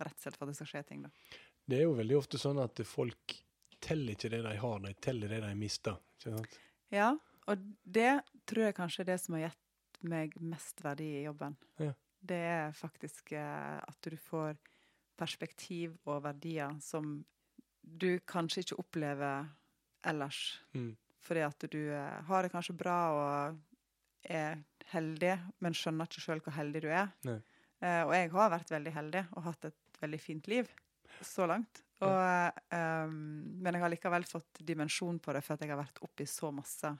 redsel 0.02 0.34
for 0.34 0.46
at 0.46 0.52
det 0.52 0.58
skal 0.58 0.70
skje 0.72 0.82
ting. 0.88 1.04
da. 1.06 1.12
Det 1.68 1.78
er 1.78 1.86
jo 1.86 1.94
veldig 1.98 2.16
ofte 2.18 2.40
sånn 2.40 2.58
at 2.62 2.80
folk 2.88 3.36
teller 3.84 4.16
ikke 4.16 4.32
det 4.32 4.42
de 4.46 4.56
har, 4.58 4.82
de 4.82 4.94
teller 5.04 5.30
det 5.30 5.42
de 5.44 5.54
mister. 5.58 5.98
Ikke 6.18 6.34
sant? 6.34 6.58
Ja, 6.90 7.12
og 7.48 7.70
det 7.84 8.12
tror 8.48 8.68
jeg 8.68 8.78
kanskje 8.78 9.04
er 9.04 9.10
det 9.12 9.18
som 9.22 9.36
har 9.36 9.46
gitt 9.46 10.02
meg 10.08 10.34
mest 10.42 10.82
verdi 10.82 11.08
i 11.20 11.24
jobben. 11.26 11.54
Ja. 11.78 11.92
Det 12.18 12.40
er 12.50 12.74
faktisk 12.74 13.32
eh, 13.36 13.78
at 13.78 14.10
du 14.10 14.16
får 14.18 14.58
perspektiv 15.18 15.94
og 16.06 16.24
verdier 16.26 16.74
som 16.82 17.20
du 17.82 18.18
kanskje 18.28 18.64
ikke 18.64 18.80
opplever 18.82 19.48
ellers. 20.04 20.60
Mm. 20.74 20.96
Fordi 21.20 21.40
at 21.44 21.66
du 21.72 21.80
eh, 21.92 22.20
har 22.28 22.42
det 22.42 22.52
kanskje 22.52 22.76
bra 22.78 22.98
og 23.14 23.58
er 24.28 24.62
heldig, 24.92 25.34
men 25.60 25.76
skjønner 25.76 26.08
ikke 26.08 26.22
sjøl 26.24 26.40
hvor 26.44 26.56
heldig 26.56 26.82
du 26.84 26.88
er. 26.88 27.10
Eh, 27.80 28.02
og 28.04 28.14
jeg 28.14 28.30
har 28.32 28.50
vært 28.50 28.70
veldig 28.72 28.92
heldig 28.94 29.24
og 29.36 29.44
hatt 29.50 29.68
et 29.70 30.00
veldig 30.00 30.20
fint 30.20 30.48
liv 30.48 30.70
så 31.24 31.46
langt. 31.50 31.82
Og, 32.00 32.54
eh, 32.70 33.06
men 33.10 33.74
jeg 33.74 33.82
har 33.82 33.90
likevel 33.90 34.24
fått 34.28 34.60
dimensjon 34.62 35.18
på 35.18 35.34
det 35.34 35.42
for 35.42 35.56
at 35.56 35.64
jeg 35.64 35.72
har 35.74 35.80
vært 35.82 36.02
oppi 36.06 36.26
så 36.26 36.52
masse 36.54 36.96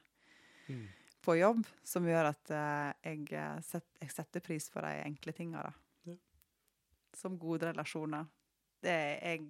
Mm. 0.69 0.87
på 1.25 1.35
jobb, 1.39 1.63
som 1.85 2.05
gjør 2.05 2.27
at 2.29 2.51
uh, 2.53 2.91
jeg, 3.05 3.23
eh, 3.33 3.61
set, 3.65 3.87
jeg 4.01 4.13
setter 4.13 4.43
pris 4.45 4.67
på 4.69 4.83
de 4.85 4.91
enkle 5.01 5.33
tinga. 5.33 5.63
da. 5.63 5.73
Ja. 6.11 6.17
Som 7.17 7.39
gode 7.41 7.71
relasjoner. 7.73 8.27
Det 8.85 8.93
er, 8.93 9.15
jeg 9.25 9.47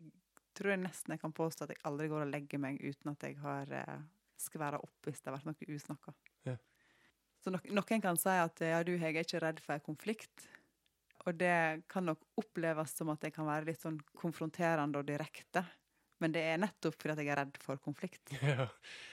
tror 0.59 0.75
jeg 0.75 0.83
nesten 0.83 1.15
jeg 1.15 1.23
kan 1.23 1.35
påstå 1.35 1.67
at 1.67 1.75
jeg 1.75 1.83
aldri 1.89 2.09
går 2.11 2.27
og 2.27 2.33
legger 2.33 2.63
meg 2.63 2.81
uten 2.83 3.13
at 3.13 3.25
jeg 3.27 3.39
har 3.43 3.73
eh, 3.81 3.99
skværa 4.41 4.81
opp 4.83 5.09
hvis 5.09 5.23
det 5.23 5.31
har 5.31 5.39
vært 5.39 5.49
noe 5.51 5.75
usnakka. 5.75 6.15
Ja. 6.49 6.57
Så 7.43 7.53
no 7.55 7.61
noen 7.71 8.03
kan 8.03 8.19
si 8.19 8.35
at 8.35 8.63
ja, 8.65 8.81
du 8.87 8.97
Hege, 8.99 9.23
er 9.23 9.27
ikke 9.27 9.43
redd 9.45 9.61
for 9.63 9.79
en 9.79 9.85
konflikt. 9.87 10.49
Og 11.27 11.37
det 11.39 11.83
kan 11.91 12.07
nok 12.09 12.23
oppleves 12.41 12.95
som 12.97 13.11
at 13.13 13.25
jeg 13.27 13.35
kan 13.35 13.47
være 13.49 13.69
litt 13.69 13.83
sånn 13.83 13.99
konfronterende 14.19 15.01
og 15.01 15.07
direkte. 15.09 15.65
Men 16.23 16.35
det 16.35 16.43
er 16.51 16.61
nettopp 16.61 16.97
fordi 16.99 17.15
at 17.15 17.23
jeg 17.23 17.31
er 17.31 17.41
redd 17.43 17.59
for 17.63 17.81
konflikt. 17.83 18.35
Ja. 18.43 18.69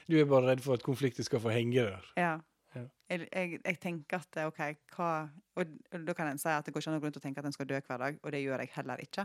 Du 0.10 0.18
er 0.20 0.28
bare 0.30 0.54
redd 0.54 0.66
for 0.66 0.78
at 0.78 0.86
konflikter 0.86 1.26
skal 1.26 1.42
få 1.44 1.54
henge 1.54 1.86
der. 1.86 2.12
Ja. 2.18 2.36
Ja. 2.76 2.84
Jeg, 3.08 3.28
jeg, 3.30 3.60
jeg 3.62 3.78
tenker 3.80 4.20
at 4.20 4.38
OK, 4.50 4.58
hva 4.98 5.10
Og 5.56 5.76
da 5.96 6.16
kan 6.18 6.28
en 6.28 6.42
si 6.42 6.50
at 6.52 6.66
det 6.68 6.74
går 6.76 6.84
ikke 6.84 6.92
an 6.92 6.98
å 6.98 7.04
gå 7.04 7.08
rundt 7.08 7.20
og 7.22 7.24
tenke 7.24 7.40
at 7.40 7.48
en 7.48 7.56
skal 7.56 7.70
dø 7.70 7.78
hver 7.80 8.02
dag, 8.02 8.18
og 8.20 8.34
det 8.36 8.42
gjør 8.44 8.64
jeg 8.66 8.74
heller 8.76 9.04
ikke. 9.04 9.24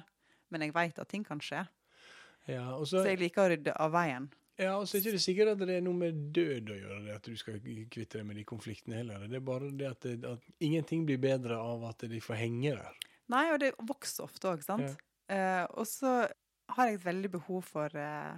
Men 0.55 0.63
jeg 0.67 0.75
vet 0.77 1.01
at 1.03 1.11
ting 1.11 1.25
kan 1.27 1.43
skje. 1.43 1.65
Ja, 2.51 2.67
så, 2.85 3.01
Så 3.01 3.07
jeg 3.13 3.21
liker 3.21 3.45
å 3.45 3.51
rydde 3.53 3.75
av 3.77 3.93
veien. 3.95 4.29
ja, 4.61 4.75
og 4.77 4.89
så 4.89 4.97
er 4.97 5.05
ikke 5.05 5.17
det 5.17 5.23
sikkert 5.25 5.53
at 5.55 5.63
det 5.69 5.77
er 5.79 5.85
noe 5.87 5.97
med 5.97 6.19
død 6.37 6.73
å 6.75 6.79
gjøre, 6.81 6.99
det 7.07 7.15
at 7.17 7.31
du 7.31 7.37
skal 7.41 7.61
kvitte 7.63 8.19
deg 8.19 8.27
med 8.29 8.37
de 8.41 8.45
konfliktene 8.49 8.99
heller. 9.01 9.25
Det 9.31 9.39
er 9.39 9.47
bare 9.47 9.71
det 9.73 9.89
at, 9.89 10.05
det, 10.05 10.35
at 10.35 10.67
ingenting 10.67 11.07
blir 11.09 11.21
bedre 11.23 11.57
av 11.57 11.87
at 11.89 12.05
de 12.11 12.21
får 12.21 12.41
henge 12.43 12.75
der. 12.77 13.01
Nei, 13.31 13.47
og 13.55 13.61
det 13.63 13.73
vokser 13.79 14.27
ofte 14.27 14.51
òg, 14.51 14.63
sant. 14.67 15.01
Eh, 15.31 15.65
og 15.79 15.87
så 15.87 16.27
har 16.75 16.91
jeg 16.91 16.99
et 16.99 17.07
veldig 17.07 17.31
behov 17.39 17.63
for 17.67 17.95
eh, 17.97 18.37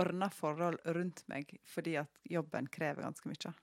ordna 0.00 0.30
forhold 0.32 0.80
rundt 0.96 1.22
meg, 1.28 1.52
fordi 1.68 1.98
at 2.00 2.22
jobben 2.28 2.66
krever 2.72 3.04
ganske 3.04 3.28
mye. 3.28 3.54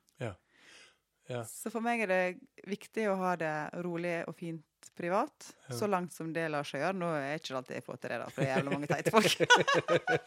Ja. 1.26 1.42
Så 1.50 1.72
for 1.74 1.82
meg 1.82 2.04
er 2.06 2.12
det 2.12 2.66
viktig 2.70 3.08
å 3.10 3.16
ha 3.18 3.32
det 3.42 3.54
rolig 3.82 4.20
og 4.30 4.36
fint 4.38 4.62
privat, 4.96 5.54
Ja. 5.70 5.76
så 5.80 5.88
langt 5.90 6.14
som 6.14 6.34
det 6.34 6.46
lar 6.52 6.64
seg 6.68 6.82
gjøre. 6.84 6.94
Nå 7.00 7.08
er 7.18 7.40
ikke 7.40 7.48
det 7.54 7.58
alltid 7.62 7.76
jeg 7.80 7.86
får 7.86 7.98
til 8.02 8.10
det, 8.14 8.20
da, 8.22 8.28
for 8.30 8.42
det 8.42 8.50
er 8.50 8.56
jævlig 8.58 8.72
mange 8.76 8.88
teite 8.92 9.12
folk. 9.16 9.36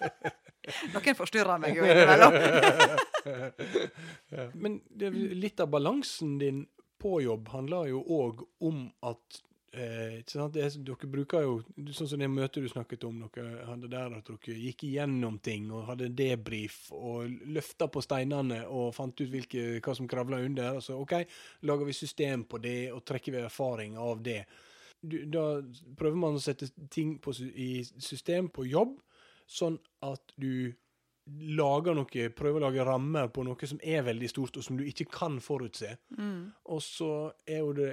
Noen 0.95 1.17
forstyrrer 1.17 1.61
meg 1.63 1.77
jo 1.79 1.85
innimellom. 1.87 2.35
Men 4.59 4.81
litt 5.39 5.61
av 5.65 5.71
balansen 5.73 6.39
din 6.41 6.65
på 6.99 7.21
jobb 7.23 7.49
handler 7.55 7.87
jo 7.93 8.01
òg 8.03 8.43
om 8.67 8.89
at 9.07 9.43
eh, 9.73 10.19
ikke 10.21 10.35
sant? 10.35 10.55
Det 10.55 10.63
er, 10.65 10.77
dere 10.87 11.11
bruker 11.11 11.45
jo 11.45 11.57
Sånn 11.95 12.11
som 12.11 12.23
det 12.23 12.29
møtet 12.33 12.65
du 12.65 12.69
snakket 12.71 13.05
om, 13.09 13.21
dere 13.35 13.67
hadde 13.69 13.91
der 13.93 14.17
at 14.19 14.31
dere 14.31 14.57
gikk 14.57 14.87
igjennom 14.89 15.39
ting 15.45 15.69
og 15.73 15.87
hadde 15.91 16.11
debrief 16.17 16.89
og 16.97 17.29
løfta 17.53 17.91
på 17.93 18.03
steinene 18.05 18.63
og 18.67 18.95
fant 18.97 19.21
ut 19.21 19.31
hvilke, 19.33 19.83
hva 19.85 19.95
som 19.97 20.09
kravla 20.11 20.41
under. 20.45 20.79
Altså, 20.81 20.99
OK, 20.99 21.15
lager 21.69 21.89
vi 21.89 21.97
system 21.97 22.47
på 22.49 22.63
det 22.65 22.81
og 22.95 23.05
trekker 23.09 23.37
vi 23.37 23.45
erfaring 23.45 23.99
av 24.01 24.25
det. 24.25 24.43
Du, 25.01 25.21
da 25.31 25.61
prøver 25.99 26.19
man 26.19 26.39
å 26.39 26.43
sette 26.43 26.71
ting 26.91 27.19
på, 27.23 27.35
i 27.55 27.85
system 27.87 28.51
på 28.51 28.67
jobb, 28.67 28.97
sånn 29.49 29.79
at 30.05 30.35
du 30.37 30.73
lager 31.59 31.97
noe, 31.97 32.29
prøver 32.35 32.61
å 32.61 32.69
lage 32.69 32.85
rammer 32.87 33.29
på 33.33 33.45
noe 33.47 33.69
som 33.69 33.81
er 33.85 34.05
veldig 34.07 34.31
stort, 34.31 34.59
og 34.59 34.65
som 34.65 34.79
du 34.79 34.85
ikke 34.89 35.09
kan 35.13 35.39
forutse. 35.45 35.95
Mm. 36.17 36.49
Og 36.73 36.83
så 36.85 37.13
er 37.47 37.61
jo 37.63 37.75
det 37.77 37.91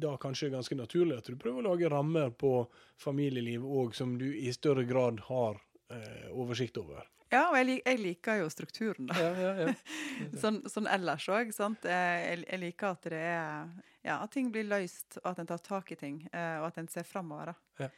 da 0.00 0.16
kanskje 0.20 0.50
ganske 0.52 0.74
naturlig 0.76 1.18
at 1.18 1.28
du 1.30 1.36
prøver 1.40 1.62
å 1.62 1.68
lage 1.72 1.88
rammer 1.92 2.30
på 2.30 2.66
familieliv 3.00 3.64
òg, 3.64 3.94
som 3.94 4.16
du 4.18 4.26
i 4.36 4.52
større 4.52 4.84
grad 4.88 5.20
har 5.28 5.60
eh, 5.90 6.26
oversikt 6.32 6.76
over. 6.82 7.06
Ja, 7.32 7.48
og 7.50 7.56
jeg, 7.58 7.66
lik- 7.66 7.86
jeg 7.88 7.98
liker 8.02 8.36
jo 8.42 8.48
strukturen, 8.52 9.08
da. 9.10 9.16
Ja, 9.18 9.30
ja, 9.34 9.52
ja. 9.66 9.74
Sånn, 10.42 10.60
sånn 10.70 10.86
ellers 10.90 11.24
òg. 11.32 11.50
Jeg, 11.56 12.42
jeg 12.46 12.60
liker 12.62 12.92
at 12.94 13.08
det 13.10 13.22
er 13.22 13.70
ja, 14.06 14.20
at 14.22 14.30
ting 14.34 14.52
blir 14.54 14.68
løst, 14.68 15.18
og 15.24 15.32
at 15.32 15.40
en 15.42 15.48
tar 15.50 15.58
tak 15.66 15.90
i 15.90 15.96
ting, 15.98 16.20
eh, 16.30 16.58
og 16.60 16.68
at 16.68 16.78
en 16.78 16.86
ser 16.92 17.02
framover. 17.08 17.54
Ja. 17.82 17.88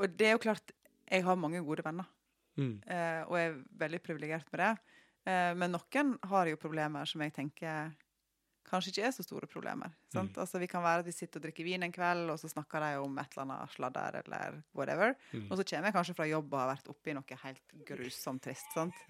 Og 0.00 0.14
det 0.16 0.30
er 0.30 0.36
jo 0.38 0.44
klart, 0.46 0.72
jeg 1.08 1.24
har 1.26 1.36
mange 1.40 1.64
gode 1.64 1.84
venner, 1.84 2.08
Mm. 2.58 2.80
eh, 2.90 3.20
og 3.28 3.36
jeg 3.38 3.50
er 3.52 3.58
veldig 3.78 3.98
privilegert 4.02 4.48
med 4.50 4.58
det. 4.64 4.70
Eh, 5.30 5.52
men 5.54 5.70
noen 5.76 6.08
har 6.26 6.48
jo 6.50 6.56
problemer 6.58 7.06
som 7.06 7.20
jeg 7.22 7.30
tenker 7.36 7.92
kanskje 8.70 8.92
ikke 8.92 9.06
er 9.08 9.14
så 9.16 9.24
store 9.26 9.48
problemer. 9.50 9.92
Sant? 10.12 10.34
Mm. 10.34 10.42
Altså, 10.44 10.60
vi 10.62 10.68
kan 10.70 10.84
være 10.84 11.04
at 11.04 11.08
vi 11.08 11.14
sitter 11.16 11.40
og 11.40 11.48
drikker 11.48 11.66
vin 11.66 11.86
en 11.86 11.94
kveld, 11.94 12.28
og 12.32 12.40
så 12.40 12.50
snakker 12.52 12.84
de 12.84 13.02
om 13.02 13.20
et 13.20 13.34
eller 13.34 13.46
annet 13.46 13.74
sladder 13.74 14.20
eller 14.22 14.60
whatever. 14.76 15.14
Mm. 15.32 15.48
Og 15.48 15.58
så 15.58 15.66
kommer 15.70 15.90
jeg 15.90 15.98
kanskje 15.98 16.16
fra 16.18 16.28
jobb 16.30 16.52
og 16.52 16.62
har 16.62 16.72
vært 16.74 16.90
oppi 16.92 17.16
noe 17.16 17.42
helt 17.44 17.76
grusomt 17.88 18.44
trist. 18.44 18.70
sant? 18.76 19.04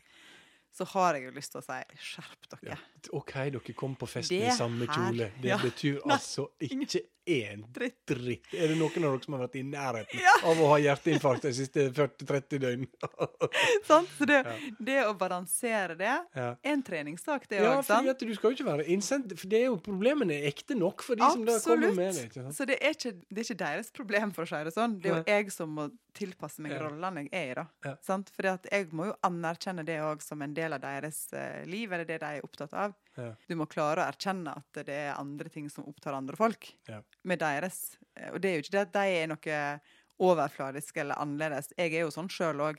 Så 0.79 0.87
har 0.93 1.17
jeg 1.17 1.29
jo 1.29 1.35
lyst 1.35 1.55
til 1.55 1.63
å 1.63 1.65
si 1.65 1.79
skjerp 2.13 2.51
dere. 2.53 2.77
Ja, 2.77 2.79
OK, 3.13 3.33
dere 3.55 3.75
kom 3.77 3.95
på 3.97 4.07
festen 4.11 4.39
Det 4.41 4.49
i 4.51 4.57
samme 4.57 4.87
kjole. 4.91 5.31
Det 5.43 5.49
ja. 5.55 5.59
betyr 5.63 6.01
Nei, 6.05 6.17
altså 6.19 6.49
ikke 6.61 7.05
én 7.29 7.61
dritt. 7.77 7.99
dritt. 8.09 8.47
Er 8.57 8.71
det 8.73 8.77
noen 8.81 9.05
av 9.05 9.13
dere 9.13 9.25
som 9.27 9.35
har 9.37 9.43
vært 9.45 9.57
i 9.61 9.63
nærheten 9.69 10.21
Ja. 10.23 10.33
av 10.49 10.57
å 10.65 10.69
ha 10.73 10.79
hjerteinfarkt 10.81 11.43
de 11.45 11.53
siste 11.53 11.85
40-30 11.93 12.59
døgn? 12.63 12.87
Sant? 13.89 14.09
Så 14.19 14.25
det, 14.27 14.39
Ja. 14.47 14.55
det 14.81 14.99
å 15.07 15.13
balansere 15.19 15.97
det 15.99 16.09
ja. 16.09 16.25
er 16.57 16.73
en 16.73 16.83
treningssak, 16.83 17.47
det 17.49 17.61
Ja, 17.63 17.77
òg. 17.79 17.85
for 17.85 18.25
du 18.27 18.35
skal 18.35 18.51
jo 18.51 18.57
ikke 18.57 18.71
være 18.71 18.89
innsendt, 18.89 19.37
for 19.39 19.47
det 19.53 19.61
er 19.61 19.67
jo 19.69 19.77
problemene 19.77 20.39
er 20.41 20.49
ekte 20.51 20.75
nok 20.79 21.03
for 21.05 21.17
de 21.21 21.29
som 21.31 21.45
da 21.45 21.59
kommer 21.61 21.93
med 21.95 22.15
det. 22.15 22.55
Så 22.57 22.65
det 22.67 22.79
er, 22.81 22.97
ikke, 22.97 23.13
det 23.29 23.39
er 23.39 23.45
ikke 23.53 23.59
deres 23.65 23.91
problem, 23.93 24.33
for 24.33 24.45
å 24.45 24.49
si 24.49 24.65
det 24.65 24.75
sånn. 24.75 24.99
Det 25.03 25.13
er 25.13 25.17
jo 25.21 25.25
jeg 25.29 25.53
som 25.53 25.69
må 25.77 25.91
tilpasse 26.19 26.59
meg 26.65 26.73
Ja. 26.73 26.81
rollene 26.89 27.29
jeg 27.29 27.33
er 27.33 27.51
i. 27.51 27.55
da. 27.55 27.67
Ja. 27.85 28.53
At 28.55 28.67
jeg 28.73 28.89
må 28.93 29.07
jo 29.07 29.15
anerkjenne 29.23 29.85
det 29.85 30.01
òg 30.01 30.23
som 30.23 30.41
en 30.43 30.55
del 30.55 30.73
av 30.73 30.81
deres 30.81 31.29
eh, 31.33 31.65
liv, 31.67 31.93
eller 31.93 32.05
det 32.09 32.19
de 32.21 32.27
er 32.27 32.43
opptatt 32.43 32.73
av. 32.73 32.88
Ja. 33.19 33.33
Du 33.49 33.55
må 33.59 33.67
klare 33.67 34.05
å 34.05 34.09
erkjenne 34.13 34.53
at 34.57 34.73
det 34.87 34.89
er 34.95 35.15
andre 35.19 35.49
ting 35.51 35.69
som 35.69 35.85
opptar 35.91 36.15
andre 36.15 36.37
folk, 36.39 36.69
Ja. 36.89 37.01
med 37.25 37.39
deres. 37.41 37.97
eh, 38.17 38.31
Og 38.33 38.41
det 38.41 38.49
er 38.51 38.55
jo 38.59 38.63
ikke 38.63 38.71
det 38.77 38.81
at 38.87 38.93
de 38.93 39.07
er 39.23 39.27
noe 39.27 39.81
overfladiske 40.21 41.01
eller 41.01 41.15
annerledes. 41.19 41.73
Jeg 41.79 41.95
er 41.95 42.01
jo 42.07 42.11
sånn 42.15 42.29
sjøl 42.31 42.59
òg. 42.61 42.79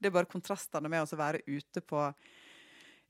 Det 0.00 0.06
er 0.10 0.10
bare 0.10 0.26
kontrastene 0.26 0.88
med 0.90 1.02
å 1.02 1.16
være 1.16 1.42
ute 1.46 1.80
på 1.80 2.14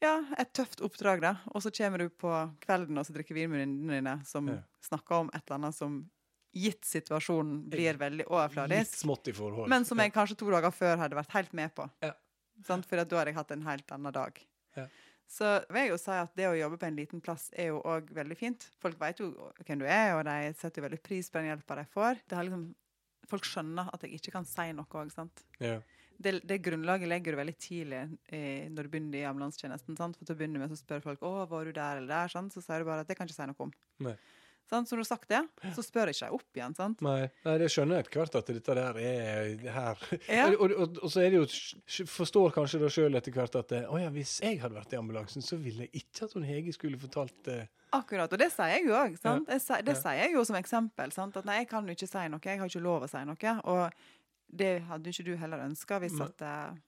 ja, 0.03 0.17
et 0.37 0.53
tøft 0.53 0.81
oppdrag, 0.83 1.21
da. 1.23 1.37
Og 1.55 1.63
så 1.63 1.71
kommer 1.71 1.99
du 1.99 2.09
på 2.11 2.31
kvelden 2.61 2.99
og 2.99 3.07
så 3.07 3.15
drikker 3.15 3.35
vin 3.39 3.51
med 3.51 3.61
venninnene 3.63 4.01
dine 4.01 4.27
som 4.27 4.49
Ja. 4.49 4.59
snakker 4.83 5.21
om 5.21 5.31
et 5.33 5.43
eller 5.47 5.59
annet 5.61 5.75
som, 5.75 6.11
gitt 6.55 6.83
situasjonen, 6.85 7.71
blir 7.71 7.95
veldig 7.97 8.19
Litt 8.19 8.27
overfladisk. 8.29 8.99
smått 9.07 9.29
i 9.29 9.33
forhold. 9.33 9.69
Men 9.69 9.85
som 9.87 9.97
jeg 9.99 10.13
kanskje 10.13 10.37
to 10.37 10.51
dager 10.51 10.71
før 10.71 10.99
hadde 10.99 11.15
vært 11.17 11.31
helt 11.33 11.53
med 11.55 11.75
på. 11.75 11.89
Ja. 12.03 12.13
Sant? 12.65 12.85
For 12.85 12.97
da 12.97 13.05
hadde 13.17 13.27
jeg 13.33 13.35
hatt 13.37 13.51
en 13.53 13.63
helt 13.63 13.87
annen 13.91 14.13
dag. 14.13 14.39
Ja. 14.77 14.87
Så 15.33 15.49
vil 15.73 15.87
jeg 15.87 15.92
jo 15.95 15.99
si 16.01 16.12
at 16.12 16.35
det 16.37 16.45
å 16.51 16.57
jobbe 16.59 16.79
på 16.83 16.88
en 16.90 16.99
liten 16.99 17.23
plass 17.25 17.47
er 17.57 17.71
jo 17.71 17.81
òg 17.88 18.11
veldig 18.12 18.37
fint. 18.37 18.66
Folk 18.83 18.99
vet 19.01 19.23
jo 19.23 19.31
hvem 19.62 19.81
du 19.81 19.87
er, 19.87 20.12
og 20.18 20.27
de 20.29 20.53
setter 20.59 20.83
jo 20.83 20.87
veldig 20.90 21.01
pris 21.05 21.31
på 21.33 21.40
den 21.40 21.49
hjelpa 21.49 21.79
de 21.79 21.87
får. 21.95 22.21
Det 22.29 22.37
har 22.37 22.45
liksom, 22.45 22.66
folk 23.31 23.49
skjønner 23.49 23.88
at 23.95 24.05
jeg 24.05 24.21
ikke 24.21 24.35
kan 24.35 24.49
si 24.49 24.68
noe 24.77 25.01
òg, 25.01 25.12
sant. 25.14 25.45
Ja. 25.62 25.79
Det, 26.23 26.35
det 26.47 26.61
grunnlaget 26.62 27.09
legger 27.09 27.33
du 27.33 27.40
veldig 27.40 27.55
tidlig 27.59 28.03
eh, 28.29 28.68
når 28.71 28.87
du 28.87 28.92
begynner 28.92 29.23
i 29.23 29.25
ambulansetjenesten. 29.31 29.97
sant? 29.99 30.21
For 30.21 30.29
til 30.29 30.37
å 30.37 30.42
begynne 30.42 30.61
med 30.61 30.71
så 30.71 30.79
spør 30.79 31.01
folk 31.09 31.25
å, 31.25 31.33
var 31.51 31.64
du 31.64 31.73
der 31.73 32.03
eller 32.03 32.12
der, 32.12 32.35
sant? 32.37 32.53
så 32.53 32.61
sier 32.62 32.85
du 32.85 32.90
bare 32.90 33.07
at 33.07 33.09
det 33.09 33.16
kan 33.16 33.27
jeg 33.27 33.33
ikke 33.33 33.40
si 33.40 33.49
noe 33.49 33.66
om. 33.71 33.73
Nei. 34.05 34.14
Sant? 34.70 34.88
Så 34.88 34.94
når 34.96 35.03
du 35.03 35.05
har 35.05 35.16
sagt 35.16 35.29
det, 35.29 35.40
så 35.77 35.83
spør 35.85 36.09
jeg 36.09 36.16
ikke 36.16 36.29
opp 36.38 36.57
igjen. 36.57 36.75
sant? 36.79 37.01
Nei, 37.05 37.29
nei, 37.44 37.55
det 37.61 37.66
skjønner 37.72 37.98
jeg 37.98 38.07
etter 38.07 38.20
hvert 38.22 38.37
at 38.40 38.46
dette 38.46 38.75
der 38.79 39.01
er 39.03 39.66
her. 39.75 40.05
Ja. 40.31 40.46
Og, 40.48 40.62
og, 40.64 40.72
og, 40.85 41.01
og 41.03 41.11
så 41.12 41.20
er 41.27 41.31
det 41.35 41.40
jo 41.42 42.07
Forstår 42.09 42.55
kanskje 42.57 42.81
da 42.81 42.88
sjøl 42.92 43.18
etter 43.20 43.35
hvert 43.37 43.59
at 43.61 43.75
å 43.90 43.98
ja, 44.01 44.09
hvis 44.14 44.38
jeg 44.40 44.61
hadde 44.62 44.79
vært 44.79 44.94
i 44.94 45.01
ambulansen, 45.01 45.44
så 45.44 45.59
ville 45.61 45.85
jeg 45.88 46.03
ikke 46.05 46.25
at 46.29 46.37
hun 46.38 46.46
Hege 46.48 46.72
skulle 46.72 47.01
fortalt 47.03 47.51
eh, 47.53 47.66
Akkurat, 47.92 48.33
og 48.33 48.40
det 48.40 48.48
sier 48.55 48.70
jeg 48.79 48.87
jo 48.88 48.94
òg. 48.96 49.18
sant? 49.20 49.51
Ja. 49.53 49.81
Det 49.85 49.92
Ja. 49.92 50.01
sier 50.01 50.22
jeg 50.22 50.33
jo 50.38 50.44
som 50.48 50.57
eksempel. 50.57 51.12
sant? 51.12 51.37
At 51.37 51.44
nei, 51.44 51.59
jeg 51.61 51.68
kan 51.68 51.85
jo 51.87 51.92
ikke 51.92 52.09
si 52.09 52.25
noe, 52.33 52.40
jeg 52.40 52.59
har 52.62 52.70
ikke 52.72 52.81
lov 52.87 53.05
å 53.05 53.11
si 53.12 53.20
noe. 53.29 53.55
Og 53.68 53.92
det 54.48 54.72
hadde 54.88 55.11
jo 55.11 55.12
ikke 55.18 55.27
du 55.29 55.37
heller 55.37 55.66
ønska 55.66 55.98
hvis 56.01 56.16
Nei. 56.16 56.31
at 56.31 56.42
uh, 56.48 56.81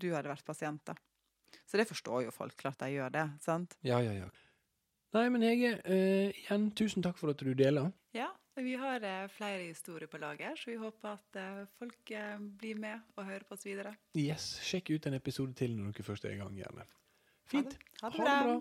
du 0.00 0.08
hadde 0.14 0.28
vært 0.32 0.44
pasient. 0.48 0.80
da. 0.88 0.94
Så 1.68 1.76
det 1.80 1.84
forstår 1.88 2.24
jo 2.24 2.32
folk, 2.32 2.56
klart 2.56 2.80
de 2.80 2.88
gjør 2.94 3.12
det. 3.12 3.26
sant? 3.44 3.76
Ja, 3.84 4.00
ja, 4.00 4.12
ja. 4.22 4.30
Nei, 5.16 5.28
men 5.32 5.44
Hege, 5.46 5.70
eh, 5.88 6.34
igjen 6.44 6.68
tusen 6.76 7.04
takk 7.04 7.16
for 7.16 7.32
at 7.32 7.40
du 7.40 7.54
deler. 7.56 7.92
Ja, 8.16 8.28
vi 8.60 8.74
har 8.76 9.04
eh, 9.06 9.28
flere 9.32 9.62
historier 9.62 10.10
på 10.10 10.20
lager, 10.20 10.56
så 10.56 10.70
vi 10.70 10.76
håper 10.76 11.14
at 11.14 11.38
eh, 11.40 11.62
folk 11.78 12.10
eh, 12.10 12.34
blir 12.60 12.76
med 12.80 13.00
og 13.16 13.24
hører 13.24 13.46
på 13.48 13.56
oss 13.56 13.64
videre. 13.64 13.94
Yes, 14.18 14.58
sjekk 14.66 14.90
ut 14.90 15.08
en 15.08 15.16
episode 15.16 15.54
til 15.56 15.76
når 15.78 15.94
dere 15.96 16.08
først 16.10 16.26
er 16.28 16.34
i 16.34 16.40
gang, 16.42 16.56
gjerne. 16.58 16.84
Ha 16.84 17.52
Fint. 17.54 17.72
det, 17.72 17.94
ha 18.02 18.10
det 18.10 18.20
Ha 18.20 18.26
det 18.26 18.42
bra. 18.48 18.58